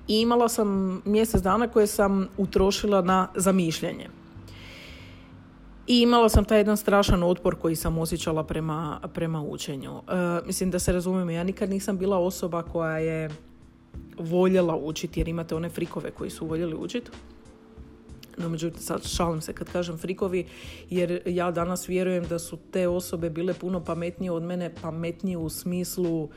i 0.08 0.22
imala 0.22 0.50
sam 0.50 1.02
mjesec 1.06 1.42
dana 1.42 1.68
koje 1.68 1.88
sam 1.88 2.28
utrošila 2.38 3.02
na 3.02 3.28
zamišljanje. 3.36 4.08
I 5.88 6.02
imala 6.02 6.30
sam 6.30 6.46
taj 6.46 6.58
jedan 6.58 6.78
strašan 6.78 7.24
otpor 7.24 7.56
koji 7.56 7.76
sam 7.76 7.98
osjećala 7.98 8.44
prema, 8.44 9.00
prema 9.14 9.42
učenju. 9.42 9.92
E, 9.92 10.46
mislim 10.46 10.72
da 10.72 10.80
se 10.80 10.92
razumijem, 10.92 11.30
ja 11.30 11.44
nikad 11.44 11.70
nisam 11.70 11.98
bila 11.98 12.18
osoba 12.18 12.64
koja 12.64 12.98
je 12.98 13.30
voljela 14.18 14.76
učiti, 14.76 15.20
jer 15.20 15.28
imate 15.28 15.56
one 15.56 15.70
frikove 15.70 16.12
koji 16.12 16.30
su 16.30 16.46
voljeli 16.46 16.76
učiti. 16.76 17.12
No, 18.38 18.50
međutim, 18.50 18.82
sad 18.82 19.04
šalim 19.04 19.42
se 19.42 19.54
kad 19.54 19.72
kažem 19.72 19.98
frikovi, 19.98 20.46
jer 20.90 21.22
ja 21.26 21.52
danas 21.52 21.90
vjerujem 21.90 22.28
da 22.28 22.40
su 22.40 22.58
te 22.72 22.88
osobe 22.88 23.30
bile 23.30 23.54
puno 23.54 23.84
pametnije 23.84 24.32
od 24.32 24.44
mene, 24.44 24.76
pametnije 24.82 25.38
u 25.38 25.50
smislu 25.50 26.30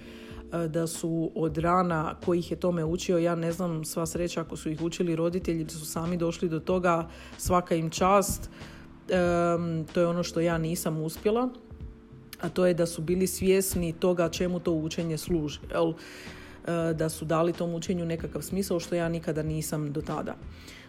E, 0.53 0.69
da 0.69 0.87
su 0.87 1.31
od 1.35 1.59
rana 1.59 2.15
koji 2.25 2.39
ih 2.39 2.51
je 2.51 2.57
tome 2.57 2.85
učio, 2.85 3.19
ja 3.19 3.35
ne 3.35 3.53
znam 3.53 3.85
sva 3.85 4.07
sreća 4.07 4.41
ako 4.41 4.57
su 4.57 4.71
ih 4.71 4.83
učili 4.83 5.17
roditelji, 5.17 5.65
da 5.65 5.71
su 5.71 5.87
sami 5.87 6.17
došli 6.17 6.49
do 6.49 6.61
toga, 6.61 7.09
svaka 7.39 7.75
im 7.75 7.91
čast, 7.91 8.51
to 9.93 10.01
je 10.01 10.07
ono 10.07 10.23
što 10.23 10.41
ja 10.41 10.59
nisam 10.59 11.03
uspjela, 11.03 11.49
a 12.41 12.49
to 12.49 12.67
je 12.67 12.75
da 12.75 12.87
su 12.87 13.03
bili 13.03 13.27
svjesni 13.27 13.93
toga 13.93 14.29
čemu 14.29 14.61
to 14.61 14.73
učenje 14.73 15.19
služi, 15.19 15.59
jel? 15.71 15.93
E, 16.67 16.95
da 16.95 17.09
su 17.09 17.25
dali 17.25 17.53
tom 17.53 17.75
učenju 17.75 18.05
nekakav 18.05 18.43
smisao 18.43 18.81
što 18.81 18.95
ja 18.95 19.09
nikada 19.09 19.43
nisam 19.43 19.93
do 19.93 20.01
tada. 20.01 20.35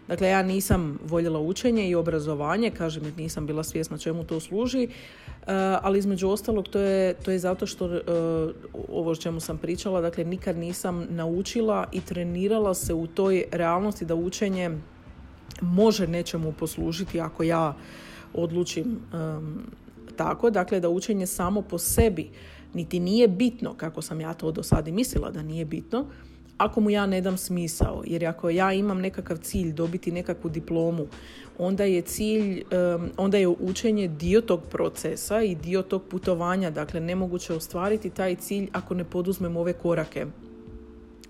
Dakle, 0.07 0.27
ja 0.27 0.43
nisam 0.43 0.99
voljela 1.05 1.39
učenje 1.39 1.89
i 1.89 1.95
obrazovanje, 1.95 2.71
kažem 2.71 3.03
jer 3.03 3.17
nisam 3.17 3.47
bila 3.47 3.63
svjesna 3.63 3.97
čemu 3.97 4.23
to 4.23 4.39
služi, 4.39 4.89
Eh, 5.47 5.77
ali 5.81 5.99
između 5.99 6.29
ostalog 6.29 6.67
to 6.67 6.79
je, 6.79 7.13
to 7.13 7.31
je 7.31 7.39
zato 7.39 7.65
što 7.65 7.85
uh, 7.85 7.91
ovo 8.89 9.11
o 9.11 9.15
čemu 9.15 9.39
sam 9.39 9.57
pričala, 9.57 10.01
dakle 10.01 10.23
nikad 10.23 10.57
nisam 10.57 11.07
naučila 11.09 11.87
i 11.91 12.01
trenirala 12.01 12.73
se 12.73 12.93
u 12.93 13.07
toj 13.07 13.43
realnosti 13.51 14.05
da 14.05 14.15
učenje 14.15 14.71
može 15.61 16.07
nečemu 16.07 16.51
poslužiti 16.51 17.21
ako 17.21 17.43
ja 17.43 17.75
odlučim 18.33 18.99
tako, 20.15 20.49
dakle 20.49 20.79
da 20.79 20.89
učenje 20.89 21.27
samo 21.27 21.61
po 21.61 21.77
sebi 21.77 22.29
niti 22.73 22.99
nije 22.99 23.27
bitno, 23.27 23.73
kako 23.73 24.01
sam 24.01 24.21
ja 24.21 24.33
to 24.33 24.51
do 24.51 24.63
sada 24.63 24.91
mislila 24.91 25.31
da 25.31 25.41
nije 25.43 25.65
bitno, 25.65 26.05
ako 26.57 26.81
mu 26.81 26.89
ja 26.89 27.05
ne 27.05 27.21
dam 27.21 27.37
smisao. 27.37 28.03
Jer 28.05 28.25
ako 28.25 28.49
ja 28.49 28.73
imam 28.73 29.01
nekakav 29.01 29.37
cilj 29.37 29.71
dobiti 29.71 30.11
nekakvu 30.11 30.49
diplomu, 30.49 31.07
onda 31.57 31.83
je 31.83 32.01
cilj, 32.01 32.63
onda 33.17 33.37
je 33.37 33.47
učenje 33.47 34.07
dio 34.07 34.41
tog 34.41 34.61
procesa 34.71 35.41
i 35.41 35.55
dio 35.55 35.81
tog 35.81 36.03
putovanja. 36.03 36.69
Dakle, 36.69 36.99
nemoguće 36.99 37.53
ostvariti 37.53 38.09
taj 38.09 38.35
cilj 38.35 38.69
ako 38.71 38.93
ne 38.93 39.03
poduzmem 39.03 39.57
ove 39.57 39.73
korake 39.73 40.25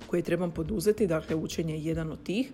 koje 0.07 0.21
trebam 0.21 0.51
poduzeti. 0.51 1.07
Dakle, 1.07 1.35
učenje 1.35 1.73
je 1.73 1.83
jedan 1.83 2.11
od 2.11 2.23
tih 2.23 2.51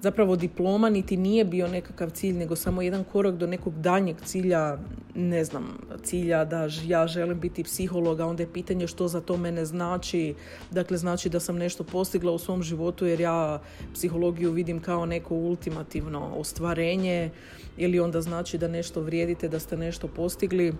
zapravo 0.00 0.36
diploma 0.36 0.88
niti 0.88 1.16
nije 1.16 1.44
bio 1.44 1.68
nekakav 1.68 2.10
cilj, 2.10 2.36
nego 2.36 2.56
samo 2.56 2.82
jedan 2.82 3.04
korak 3.04 3.34
do 3.34 3.46
nekog 3.46 3.80
daljnjeg 3.80 4.16
cilja, 4.24 4.78
ne 5.14 5.44
znam, 5.44 5.78
cilja 6.02 6.44
da 6.44 6.68
ja 6.86 7.06
želim 7.06 7.40
biti 7.40 7.64
psihologa, 7.64 8.26
onda 8.26 8.42
je 8.42 8.52
pitanje 8.52 8.86
što 8.86 9.08
za 9.08 9.20
to 9.20 9.36
mene 9.36 9.64
znači. 9.64 10.34
Dakle, 10.70 10.96
znači 10.96 11.28
da 11.28 11.40
sam 11.40 11.56
nešto 11.56 11.84
postigla 11.84 12.32
u 12.32 12.38
svom 12.38 12.62
životu 12.62 13.06
jer 13.06 13.20
ja 13.20 13.60
psihologiju 13.94 14.52
vidim 14.52 14.80
kao 14.80 15.06
neko 15.06 15.34
ultimativno 15.34 16.32
ostvarenje 16.36 17.30
ili 17.76 18.00
onda 18.00 18.20
znači 18.20 18.58
da 18.58 18.68
nešto 18.68 19.00
vrijedite, 19.00 19.48
da 19.48 19.58
ste 19.58 19.76
nešto 19.76 20.08
postigli 20.08 20.74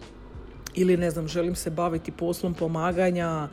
ili 0.75 0.97
ne 0.97 1.11
znam, 1.11 1.29
želim 1.29 1.55
se 1.55 1.71
baviti 1.71 2.13
poslom 2.13 2.55
pomaganja, 2.55 3.49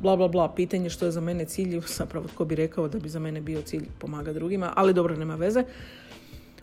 bla 0.00 0.16
bla 0.16 0.28
bla, 0.28 0.52
pitanje 0.54 0.90
što 0.90 1.04
je 1.04 1.10
za 1.10 1.20
mene 1.20 1.44
cilj, 1.44 1.80
zapravo 1.98 2.26
tko 2.28 2.44
bi 2.44 2.54
rekao 2.54 2.88
da 2.88 2.98
bi 2.98 3.08
za 3.08 3.18
mene 3.18 3.40
bio 3.40 3.62
cilj 3.62 3.84
pomaga 3.98 4.32
drugima, 4.32 4.72
ali 4.76 4.94
dobro, 4.94 5.16
nema 5.16 5.34
veze. 5.34 5.64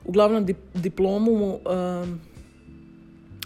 Uglavnom 0.05 0.47
diplomu, 0.73 1.59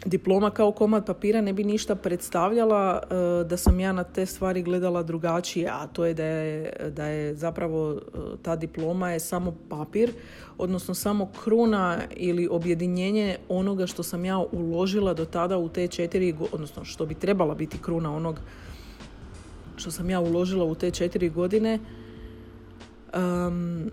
diploma 0.06 0.50
kao 0.50 0.72
komad 0.72 1.06
papira 1.06 1.42
ne 1.42 1.54
bi 1.54 1.64
ništa 1.64 1.96
predstavljala 1.96 3.02
uh, 3.04 3.48
da 3.48 3.58
sam 3.58 3.80
ja 3.80 3.92
na 3.92 4.04
te 4.04 4.26
stvari 4.26 4.62
gledala 4.62 5.04
drugačije, 5.04 5.70
a 5.72 5.88
to 5.88 6.06
je 6.06 6.14
da 6.14 6.26
je, 6.26 6.74
da 6.90 7.06
je 7.06 7.36
zapravo 7.36 7.92
uh, 7.92 8.00
ta 8.42 8.56
diploma 8.56 9.12
je 9.12 9.20
samo 9.20 9.56
papir, 9.70 10.12
odnosno 10.58 10.94
samo 10.94 11.30
kruna 11.44 12.00
ili 12.16 12.48
objedinjenje 12.52 13.38
onoga 13.50 13.88
što 13.88 14.04
sam 14.04 14.26
ja 14.26 14.38
uložila 14.38 15.14
do 15.14 15.26
tada 15.26 15.58
u 15.58 15.70
te 15.70 15.88
četiri, 15.88 16.36
odnosno 16.52 16.86
što 16.86 17.06
bi 17.06 17.16
trebala 17.16 17.56
biti 17.56 17.78
kruna 17.82 18.16
onog 18.16 18.40
što 19.78 19.92
sam 19.92 20.10
ja 20.10 20.20
uložila 20.20 20.66
u 20.66 20.76
te 20.76 20.92
četiri 20.92 21.30
godine 21.30 21.80
um, 23.14 23.92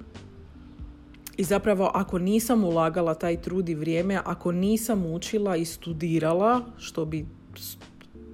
i 1.37 1.45
zapravo 1.45 1.91
ako 1.95 2.19
nisam 2.19 2.65
ulagala 2.65 3.15
taj 3.15 3.41
trud 3.41 3.69
i 3.69 3.75
vrijeme, 3.75 4.21
ako 4.25 4.53
nisam 4.53 5.07
učila 5.07 5.57
i 5.57 5.65
studirala, 5.65 6.61
što 6.79 7.05
bi 7.05 7.27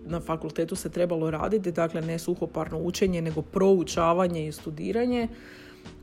na 0.07 0.21
fakultetu 0.21 0.77
se 0.77 0.89
trebalo 0.91 1.31
raditi, 1.31 1.73
dakle 1.73 2.01
ne 2.03 2.19
suhoparno 2.19 2.79
učenje, 2.79 3.23
nego 3.23 3.43
proučavanje 3.43 4.47
i 4.47 4.53
studiranje, 4.53 5.29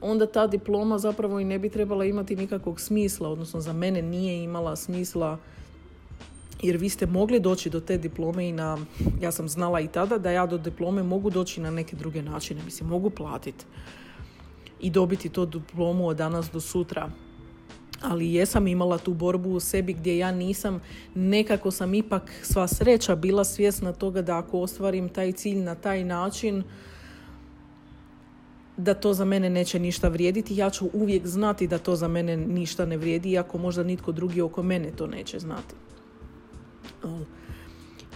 onda 0.02 0.26
ta 0.26 0.48
diploma 0.48 0.98
zapravo 0.98 1.40
i 1.40 1.46
ne 1.46 1.60
bi 1.60 1.70
trebala 1.70 2.06
imati 2.06 2.36
nikakvog 2.36 2.82
smisla, 2.82 3.30
odnosno 3.30 3.62
za 3.62 3.74
mene 3.74 4.02
nije 4.02 4.44
imala 4.44 4.76
smisla 4.76 5.38
jer 6.62 6.78
vi 6.78 6.90
ste 6.90 7.06
mogli 7.06 7.40
doći 7.40 7.70
do 7.70 7.80
te 7.80 7.98
diplome 7.98 8.50
i 8.50 8.52
na, 8.52 8.78
ja 9.22 9.32
sam 9.32 9.50
znala 9.50 9.80
i 9.80 9.88
tada 9.88 10.18
da 10.18 10.32
ja 10.32 10.46
do 10.46 10.58
diplome 10.58 11.04
mogu 11.04 11.30
doći 11.30 11.62
na 11.62 11.72
neke 11.72 11.96
druge 11.96 12.22
načine, 12.22 12.64
mislim 12.64 12.90
mogu 12.90 13.10
platiti 13.10 13.66
i 14.80 14.90
dobiti 14.90 15.30
to 15.30 15.46
diplomu 15.46 16.08
od 16.08 16.18
danas 16.18 16.52
do 16.52 16.60
sutra. 16.60 17.10
ali 18.02 18.34
jesam 18.34 18.68
imala 18.68 18.98
tu 18.98 19.14
borbu 19.14 19.50
u 19.50 19.60
sebi 19.60 19.94
gdje 19.94 20.18
ja 20.18 20.32
nisam, 20.32 20.82
nekako 21.16 21.72
sam 21.72 21.94
ipak 21.94 22.32
sva 22.44 22.68
sreća 22.68 23.16
bila 23.16 23.44
svjesna 23.44 23.94
toga 23.94 24.22
da 24.22 24.38
ako 24.38 24.60
ostvarim 24.60 25.10
taj 25.10 25.32
cilj 25.32 25.58
na 25.58 25.76
taj 25.76 26.04
način, 26.04 26.64
da 28.78 28.94
to 28.94 29.14
za 29.14 29.26
mene 29.26 29.50
neće 29.50 29.80
ništa 29.80 30.08
vrijediti. 30.08 30.56
Ja 30.56 30.70
ću 30.70 30.90
uvijek 30.94 31.28
znati 31.28 31.68
da 31.68 31.78
to 31.78 31.96
za 31.96 32.08
mene 32.08 32.38
ništa 32.38 32.86
ne 32.86 32.98
vrijedi, 32.98 33.32
iako 33.32 33.58
možda 33.58 33.84
nitko 33.84 34.12
drugi 34.12 34.42
oko 34.42 34.64
mene 34.64 34.92
to 34.92 35.08
neće 35.08 35.40
znati. 35.40 35.76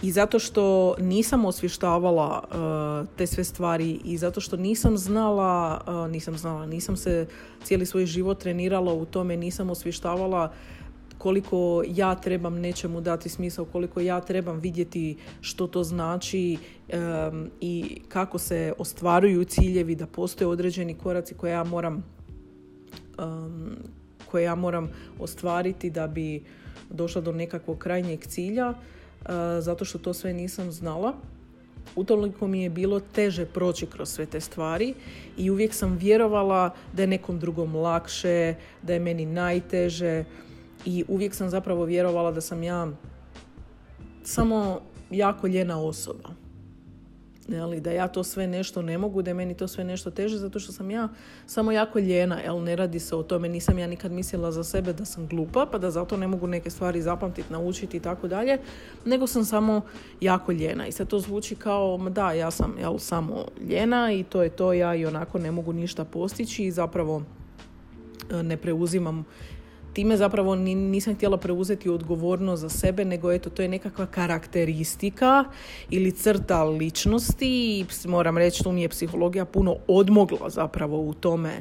I 0.02 0.12
zato 0.12 0.38
što 0.38 0.94
nisam 0.98 1.44
osvještavala 1.44 2.44
uh, 2.44 3.08
te 3.16 3.26
sve 3.26 3.44
stvari 3.44 4.00
i 4.04 4.18
zato 4.18 4.40
što 4.40 4.56
nisam 4.56 4.98
znala, 4.98 5.80
uh, 5.86 6.10
nisam 6.10 6.38
znala, 6.38 6.66
nisam 6.66 6.96
se 6.96 7.26
cijeli 7.64 7.86
svoj 7.86 8.06
život 8.06 8.38
trenirala 8.38 8.92
u 8.92 9.04
tome, 9.04 9.36
nisam 9.36 9.70
osvještavala 9.70 10.52
koliko 11.18 11.82
ja 11.86 12.14
trebam 12.14 12.60
nečemu 12.60 13.00
dati 13.00 13.28
smisao, 13.28 13.64
koliko 13.64 14.00
ja 14.00 14.20
trebam 14.20 14.58
vidjeti 14.58 15.16
što 15.40 15.66
to 15.66 15.84
znači 15.84 16.56
um, 16.92 17.50
i 17.60 18.00
kako 18.08 18.38
se 18.38 18.72
ostvaruju 18.78 19.44
ciljevi, 19.44 19.94
da 19.94 20.06
postoje 20.06 20.48
određeni 20.48 20.94
koraci 20.94 21.34
koje 21.34 21.52
ja 21.52 21.64
moram 21.64 22.04
um, 23.18 23.76
koje 24.30 24.44
ja 24.44 24.54
moram 24.54 24.90
ostvariti 25.18 25.90
da 25.90 26.06
bi 26.06 26.42
došla 26.92 27.20
do 27.20 27.32
nekakvog 27.32 27.78
krajnjeg 27.78 28.26
cilja 28.26 28.74
zato 29.60 29.84
što 29.84 29.98
to 29.98 30.14
sve 30.14 30.32
nisam 30.32 30.72
znala. 30.72 31.12
Utoliko 31.96 32.46
mi 32.46 32.62
je 32.62 32.70
bilo 32.70 33.00
teže 33.00 33.46
proći 33.46 33.86
kroz 33.86 34.08
sve 34.08 34.26
te 34.26 34.40
stvari 34.40 34.94
i 35.36 35.50
uvijek 35.50 35.74
sam 35.74 35.96
vjerovala 35.96 36.70
da 36.92 37.02
je 37.02 37.06
nekom 37.06 37.38
drugom 37.38 37.76
lakše, 37.76 38.54
da 38.82 38.92
je 38.92 39.00
meni 39.00 39.26
najteže 39.26 40.24
i 40.84 41.04
uvijek 41.08 41.34
sam 41.34 41.50
zapravo 41.50 41.84
vjerovala 41.84 42.32
da 42.32 42.40
sam 42.40 42.62
ja 42.62 42.88
samo 44.24 44.80
jako 45.10 45.46
ljena 45.46 45.80
osoba 45.82 46.41
ali 47.60 47.80
da 47.80 47.90
ja 47.90 48.08
to 48.08 48.24
sve 48.24 48.46
nešto 48.46 48.82
ne 48.82 48.98
mogu, 48.98 49.22
da 49.22 49.30
je 49.30 49.34
meni 49.34 49.54
to 49.54 49.68
sve 49.68 49.84
nešto 49.84 50.10
teže, 50.10 50.38
zato 50.38 50.58
što 50.58 50.72
sam 50.72 50.90
ja 50.90 51.08
samo 51.46 51.72
jako 51.72 51.98
ljena, 51.98 52.40
jel 52.40 52.62
ne 52.62 52.76
radi 52.76 52.98
se 52.98 53.16
o 53.16 53.22
tome, 53.22 53.48
nisam 53.48 53.78
ja 53.78 53.86
nikad 53.86 54.12
mislila 54.12 54.52
za 54.52 54.64
sebe 54.64 54.92
da 54.92 55.04
sam 55.04 55.26
glupa, 55.26 55.66
pa 55.72 55.78
da 55.78 55.90
zato 55.90 56.16
ne 56.16 56.28
mogu 56.28 56.46
neke 56.46 56.70
stvari 56.70 57.02
zapamtiti, 57.02 57.52
naučiti 57.52 57.96
i 57.96 58.00
tako 58.00 58.28
dalje, 58.28 58.58
nego 59.04 59.26
sam 59.26 59.44
samo 59.44 59.80
jako 60.20 60.52
ljena. 60.52 60.86
I 60.86 60.92
sad 60.92 61.08
to 61.08 61.20
zvuči 61.20 61.54
kao, 61.54 61.98
da, 62.10 62.32
ja 62.32 62.50
sam 62.50 62.74
jel, 62.78 62.98
samo 62.98 63.44
ljena 63.68 64.12
i 64.12 64.24
to 64.24 64.42
je 64.42 64.48
to, 64.48 64.72
ja 64.72 64.94
i 64.94 65.06
onako 65.06 65.38
ne 65.38 65.50
mogu 65.50 65.72
ništa 65.72 66.04
postići 66.04 66.64
i 66.64 66.70
zapravo 66.70 67.22
e, 68.30 68.42
ne 68.42 68.56
preuzimam 68.56 69.24
time 69.92 70.16
zapravo 70.16 70.54
nisam 70.56 71.14
htjela 71.14 71.36
preuzeti 71.36 71.88
odgovornost 71.88 72.60
za 72.60 72.68
sebe, 72.68 73.04
nego 73.04 73.32
eto, 73.32 73.50
to 73.50 73.62
je 73.62 73.68
nekakva 73.68 74.06
karakteristika 74.06 75.44
ili 75.90 76.12
crta 76.12 76.64
ličnosti 76.64 77.78
i 77.80 77.86
moram 78.08 78.38
reći, 78.38 78.64
tu 78.64 78.72
mi 78.72 78.82
je 78.82 78.88
psihologija 78.88 79.44
puno 79.44 79.76
odmogla 79.86 80.50
zapravo 80.50 81.00
u 81.00 81.14
tome 81.14 81.60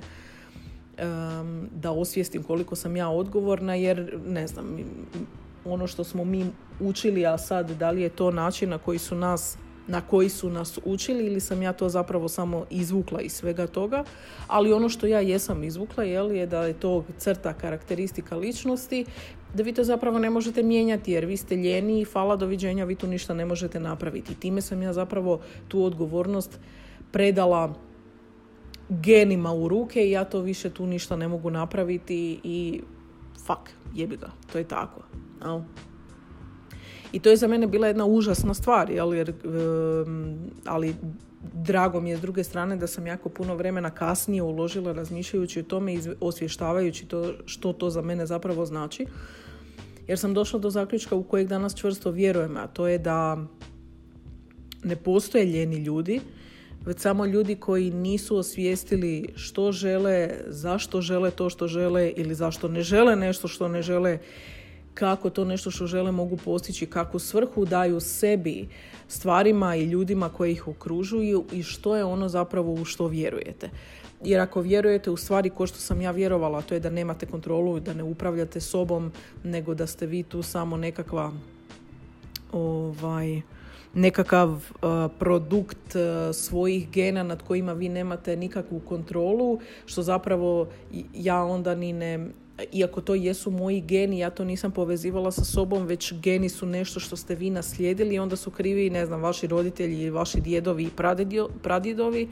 da 1.75 1.91
osvijestim 1.91 2.43
koliko 2.43 2.75
sam 2.75 2.95
ja 2.95 3.09
odgovorna, 3.09 3.75
jer 3.75 4.19
ne 4.27 4.47
znam, 4.47 4.77
ono 5.65 5.88
što 5.88 6.03
smo 6.03 6.23
mi 6.23 6.45
učili, 6.79 7.25
a 7.25 7.38
sad 7.38 7.71
da 7.71 7.91
li 7.91 8.01
je 8.01 8.09
to 8.09 8.31
način 8.31 8.69
na 8.69 8.77
koji 8.77 9.00
su 9.00 9.15
nas 9.15 9.57
na 9.91 10.01
koji 10.01 10.29
su 10.29 10.50
nas 10.50 10.79
učili 10.86 11.25
ili 11.25 11.39
sam 11.39 11.62
ja 11.62 11.74
to 11.74 11.89
zapravo 11.89 12.27
samo 12.27 12.65
izvukla 12.69 13.21
iz 13.21 13.31
svega 13.31 13.67
toga, 13.67 14.03
ali 14.48 14.74
ono 14.74 14.89
što 14.89 15.07
ja 15.07 15.19
jesam 15.19 15.63
izvukla 15.63 16.03
je, 16.03 16.38
je 16.38 16.45
da 16.48 16.63
je 16.63 16.74
to 16.74 17.03
crta 17.17 17.53
karakteristika 17.53 18.36
ličnosti, 18.36 19.05
da 19.53 19.63
vi 19.63 19.74
to 19.74 19.83
zapravo 19.83 20.19
ne 20.19 20.29
možete 20.29 20.63
mijenjati 20.63 21.12
jer 21.12 21.25
vi 21.25 21.38
ste 21.38 21.55
ljeni 21.55 22.01
i 22.01 22.05
fala 22.05 22.36
doviđenja, 22.36 22.86
vi 22.86 22.95
tu 22.95 23.07
ništa 23.07 23.33
ne 23.33 23.45
možete 23.45 23.79
napraviti. 23.79 24.36
Time 24.36 24.62
sam 24.62 24.81
ja 24.81 24.93
zapravo 24.93 25.41
tu 25.67 25.83
odgovornost 25.83 26.60
predala 27.12 27.74
genima 28.89 29.53
u 29.53 29.68
ruke 29.68 30.07
i 30.07 30.11
ja 30.11 30.24
to 30.24 30.39
više 30.39 30.70
tu 30.70 30.87
ništa 30.87 31.16
ne 31.16 31.27
mogu 31.27 31.50
napraviti 31.50 32.39
i 32.44 32.81
fuck, 33.46 33.70
jebi 33.94 34.18
ga, 34.18 34.31
to 34.51 34.57
je 34.57 34.63
tako. 34.63 35.01
I 37.11 37.19
to 37.19 37.29
je 37.29 37.37
za 37.37 37.47
mene 37.47 37.67
bila 37.67 37.87
jedna 37.87 38.05
užasna 38.05 38.53
stvar, 38.53 38.89
jel, 38.89 39.13
jer, 39.13 39.33
ali 40.65 40.95
drago 41.53 42.01
mi 42.01 42.09
je 42.09 42.17
s 42.17 42.21
druge 42.21 42.43
strane 42.43 42.75
da 42.75 42.87
sam 42.87 43.07
jako 43.07 43.29
puno 43.29 43.55
vremena 43.55 43.89
kasnije 43.89 44.43
uložila 44.43 44.91
razmišljajući 44.91 45.59
o 45.59 45.63
tome 45.63 45.93
i 45.93 46.00
osvještavajući 46.19 47.05
to 47.05 47.33
što 47.45 47.74
to 47.74 47.89
za 47.89 48.01
mene 48.01 48.25
zapravo 48.25 48.65
znači. 48.65 49.05
Jer 50.07 50.19
sam 50.19 50.33
došla 50.33 50.59
do 50.59 50.69
zaključka 50.69 51.15
u 51.15 51.24
kojeg 51.24 51.47
danas 51.47 51.75
čvrsto 51.75 52.11
vjerujem, 52.11 52.57
a 52.57 52.67
to 52.67 52.87
je 52.87 52.97
da 52.97 53.37
ne 54.83 54.95
postoje 54.95 55.45
ljeni 55.45 55.77
ljudi, 55.77 56.21
već 56.85 57.00
samo 57.00 57.25
ljudi 57.25 57.55
koji 57.55 57.91
nisu 57.91 58.37
osvijestili 58.37 59.27
što 59.35 59.71
žele, 59.71 60.29
zašto 60.47 61.01
žele 61.01 61.31
to 61.31 61.50
što 61.50 61.67
žele 61.67 62.09
ili 62.15 62.35
zašto 62.35 62.67
ne 62.67 62.81
žele 62.81 63.15
nešto 63.15 63.47
što 63.47 63.67
ne 63.67 63.81
žele 63.81 64.17
kako 64.94 65.30
to 65.30 65.46
nešto 65.46 65.72
što 65.72 65.88
žele 65.88 66.12
mogu 66.12 66.38
postići, 66.38 66.86
kakvu 66.86 67.20
svrhu 67.20 67.66
daju 67.66 68.00
sebi, 68.00 68.68
stvarima 69.08 69.75
i 69.75 69.84
ljudima 69.84 70.30
koji 70.30 70.51
ih 70.51 70.68
okružuju 70.68 71.46
i 71.51 71.64
što 71.64 71.96
je 71.96 72.04
ono 72.04 72.30
zapravo 72.30 72.74
u 72.74 72.86
što 72.86 73.08
vjerujete. 73.08 73.70
Jer 74.24 74.40
ako 74.40 74.62
vjerujete 74.62 75.12
u 75.12 75.18
stvari 75.18 75.50
ko 75.50 75.68
što 75.68 75.77
sam 75.77 76.01
ja 76.01 76.12
vjerovala, 76.12 76.62
to 76.62 76.74
je 76.74 76.80
da 76.80 76.90
nemate 76.90 77.25
kontrolu, 77.25 77.80
da 77.80 77.94
ne 77.94 78.04
upravljate 78.04 78.60
sobom, 78.60 79.12
nego 79.44 79.74
da 79.74 79.88
ste 79.88 80.06
vi 80.06 80.24
tu 80.24 80.42
samo 80.42 80.77
nekakva 80.77 81.32
ovaj, 82.51 83.42
nekakav 83.94 84.50
uh, 84.50 84.62
produkt 85.20 85.96
uh, 85.96 86.36
svojih 86.36 86.90
gena 86.92 87.24
nad 87.24 87.42
kojima 87.44 87.74
vi 87.74 87.90
nemate 87.90 88.36
nikakvu 88.36 88.80
kontrolu, 88.80 89.60
što 89.86 90.01
zapravo 90.01 90.68
ja 91.14 91.44
onda 91.44 91.75
ni 91.75 91.94
ne 91.94 92.27
iako 92.71 93.01
to 93.01 93.15
jesu 93.15 93.51
moji 93.51 93.81
geni, 93.81 94.19
ja 94.19 94.29
to 94.29 94.43
nisam 94.43 94.71
povezivala 94.71 95.31
sa 95.31 95.43
sobom, 95.43 95.85
već 95.85 96.13
geni 96.13 96.50
su 96.50 96.65
nešto 96.65 97.00
što 97.00 97.15
ste 97.15 97.35
vi 97.35 97.50
naslijedili 97.50 98.19
onda 98.19 98.35
su 98.35 98.51
krivi, 98.51 98.89
ne 98.89 99.05
znam, 99.05 99.21
vaši 99.21 99.47
roditelji, 99.47 100.09
vaši 100.09 100.41
djedovi 100.41 100.83
i 100.83 100.89
pradjedovi, 101.61 102.27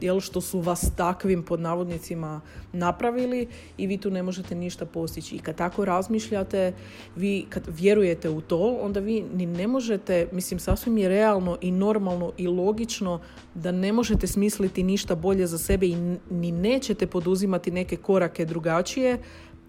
jel, 0.00 0.20
što 0.20 0.40
su 0.40 0.60
vas 0.60 0.90
takvim 0.96 1.42
pod 1.42 1.60
navodnicima 1.60 2.40
napravili 2.72 3.46
i 3.78 3.86
vi 3.86 3.98
tu 3.98 4.10
ne 4.10 4.22
možete 4.22 4.54
ništa 4.54 4.86
postići. 4.86 5.36
I 5.36 5.38
kad 5.38 5.56
tako 5.56 5.84
razmišljate, 5.84 6.72
vi 7.16 7.46
kad 7.48 7.62
vjerujete 7.68 8.30
u 8.30 8.40
to, 8.40 8.78
onda 8.82 9.00
vi 9.00 9.24
ni 9.34 9.46
ne 9.46 9.66
možete, 9.66 10.28
mislim, 10.32 10.60
sasvim 10.60 10.98
je 10.98 11.08
realno 11.08 11.58
i 11.60 11.70
normalno 11.70 12.32
i 12.36 12.46
logično 12.46 13.20
da 13.54 13.72
ne 13.72 13.92
možete 13.92 14.26
smisliti 14.26 14.82
ništa 14.82 15.14
bolje 15.14 15.46
za 15.46 15.58
sebe 15.58 15.86
i 15.86 15.96
ni 16.30 16.52
nećete 16.52 17.06
poduzimati 17.06 17.70
neke 17.70 17.96
korake 17.96 18.44
drugačije 18.44 19.18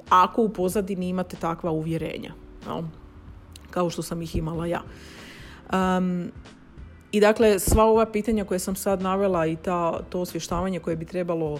ako 0.10 0.42
u 0.42 0.50
pozadini 0.50 1.10
imate 1.10 1.38
takva 1.38 1.72
uvjerenja. 1.72 2.34
Kao 3.72 3.90
što 3.90 4.02
sam 4.02 4.22
ih 4.22 4.36
imala 4.36 4.66
ja. 4.66 4.82
Um, 5.74 6.32
I 7.16 7.20
dakle, 7.20 7.60
sva 7.60 7.86
ova 7.86 8.06
pitanja 8.06 8.44
koje 8.46 8.60
sam 8.60 8.76
sad 8.76 9.02
navela 9.02 9.46
i 9.46 9.56
ta, 9.56 10.04
to 10.10 10.20
osvještavanje 10.20 10.80
koje 10.80 10.96
bi 10.96 11.06
trebalo 11.06 11.54
uh, 11.54 11.60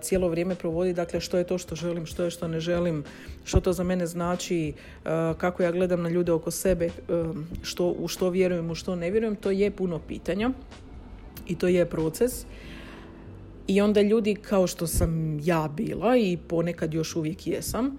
cijelo 0.00 0.28
vrijeme 0.28 0.54
provoditi, 0.54 0.96
dakle 0.96 1.20
što 1.20 1.38
je 1.38 1.44
to 1.44 1.58
što 1.58 1.74
želim, 1.74 2.06
što 2.06 2.24
je 2.24 2.30
što 2.30 2.48
ne 2.48 2.60
želim, 2.60 3.04
što 3.44 3.60
to 3.60 3.72
za 3.72 3.84
mene 3.84 4.06
znači, 4.06 4.72
uh, 4.72 5.38
kako 5.38 5.62
ja 5.62 5.72
gledam 5.72 6.02
na 6.02 6.08
ljude 6.08 6.32
oko 6.32 6.50
sebe, 6.50 6.90
um, 7.08 7.46
što, 7.62 7.94
u 7.98 8.08
što 8.08 8.30
vjerujem, 8.30 8.70
u 8.70 8.74
što 8.74 8.96
ne 8.96 9.10
vjerujem, 9.10 9.36
to 9.36 9.50
je 9.50 9.70
puno 9.70 9.98
pitanja 9.98 10.50
i 11.46 11.54
to 11.54 11.68
je 11.68 11.86
proces. 11.86 12.44
I 13.72 13.80
onda 13.80 14.02
ljudi 14.02 14.34
kao 14.34 14.66
što 14.66 14.86
sam 14.86 15.40
ja 15.42 15.68
bila 15.76 16.16
i 16.16 16.38
ponekad 16.48 16.94
još 16.94 17.16
uvijek 17.16 17.46
jesam, 17.46 17.86
uh, 17.86 17.94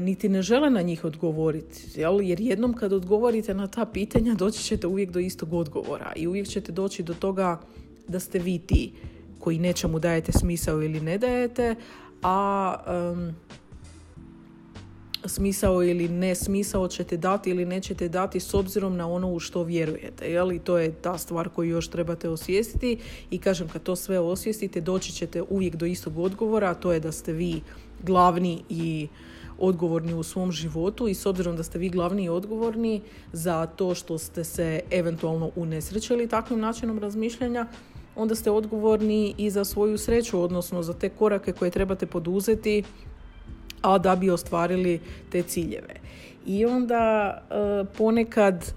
niti 0.00 0.28
ne 0.28 0.42
žele 0.42 0.70
na 0.70 0.82
njih 0.82 1.04
odgovoriti. 1.04 2.00
Jel? 2.00 2.20
Jer 2.22 2.40
jednom 2.40 2.72
kad 2.74 2.92
odgovorite 2.92 3.54
na 3.54 3.66
ta 3.66 3.86
pitanja 3.86 4.34
doći 4.34 4.64
ćete 4.64 4.86
uvijek 4.86 5.10
do 5.10 5.18
istog 5.18 5.52
odgovora 5.52 6.12
i 6.16 6.26
uvijek 6.26 6.48
ćete 6.48 6.72
doći 6.72 7.02
do 7.02 7.14
toga 7.14 7.60
da 8.08 8.20
ste 8.20 8.38
vi 8.38 8.58
ti 8.58 8.92
koji 9.38 9.58
nečemu 9.58 9.98
dajete 9.98 10.32
smisao 10.32 10.82
ili 10.82 11.00
ne 11.00 11.18
dajete, 11.18 11.74
a 12.22 12.76
um, 13.12 13.34
smisao 15.24 15.82
ili 15.82 16.08
ne 16.08 16.34
smisao 16.34 16.88
ćete 16.88 17.16
dati 17.16 17.50
ili 17.50 17.64
nećete 17.64 18.08
dati 18.08 18.40
s 18.40 18.54
obzirom 18.54 18.96
na 18.96 19.08
ono 19.08 19.32
u 19.32 19.40
što 19.40 19.62
vjerujete. 19.62 20.30
Jel? 20.30 20.52
I 20.52 20.58
to 20.58 20.78
je 20.78 20.92
ta 20.92 21.18
stvar 21.18 21.48
koju 21.48 21.70
još 21.70 21.88
trebate 21.88 22.28
osvijestiti 22.28 22.98
i 23.30 23.38
kažem 23.38 23.68
kad 23.68 23.82
to 23.82 23.96
sve 23.96 24.18
osvijestite 24.18 24.80
doći 24.80 25.12
ćete 25.12 25.42
uvijek 25.42 25.76
do 25.76 25.86
istog 25.86 26.18
odgovora, 26.18 26.70
a 26.70 26.74
to 26.74 26.92
je 26.92 27.00
da 27.00 27.12
ste 27.12 27.32
vi 27.32 27.60
glavni 28.02 28.62
i 28.68 29.08
odgovorni 29.58 30.14
u 30.14 30.22
svom 30.22 30.52
životu 30.52 31.08
i 31.08 31.14
s 31.14 31.26
obzirom 31.26 31.56
da 31.56 31.62
ste 31.62 31.78
vi 31.78 31.88
glavni 31.88 32.24
i 32.24 32.28
odgovorni 32.28 33.00
za 33.32 33.66
to 33.66 33.94
što 33.94 34.18
ste 34.18 34.44
se 34.44 34.80
eventualno 34.90 35.50
unesrećili 35.56 36.28
takvim 36.28 36.60
načinom 36.60 36.98
razmišljanja, 36.98 37.66
onda 38.16 38.34
ste 38.34 38.50
odgovorni 38.50 39.34
i 39.38 39.50
za 39.50 39.64
svoju 39.64 39.98
sreću, 39.98 40.40
odnosno 40.40 40.82
za 40.82 40.92
te 40.92 41.08
korake 41.08 41.52
koje 41.52 41.70
trebate 41.70 42.06
poduzeti 42.06 42.82
a 43.82 43.98
da 43.98 44.16
bi 44.16 44.30
ostvarili 44.30 45.00
te 45.30 45.42
ciljeve. 45.42 45.94
I 46.46 46.66
onda 46.66 47.34
e, 47.50 47.84
ponekad 47.98 48.72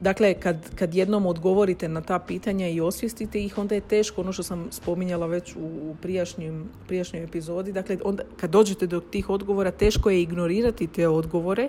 Dakle, 0.00 0.34
kad, 0.34 0.74
kad 0.74 0.94
jednom 0.94 1.26
odgovorite 1.26 1.88
na 1.88 2.00
ta 2.00 2.18
pitanja 2.18 2.68
i 2.68 2.80
osvijestite 2.80 3.44
ih, 3.44 3.58
onda 3.58 3.74
je 3.74 3.80
teško, 3.80 4.20
ono 4.20 4.32
što 4.32 4.42
sam 4.42 4.66
spominjala 4.70 5.26
već 5.26 5.56
u 5.56 5.94
prijašnjim, 6.02 6.64
prijašnjoj 6.88 7.24
epizodi, 7.24 7.72
dakle, 7.72 7.98
onda, 8.04 8.22
kad 8.36 8.50
dođete 8.50 8.86
do 8.86 9.00
tih 9.00 9.30
odgovora, 9.30 9.70
teško 9.70 10.10
je 10.10 10.22
ignorirati 10.22 10.86
te 10.86 11.08
odgovore, 11.08 11.68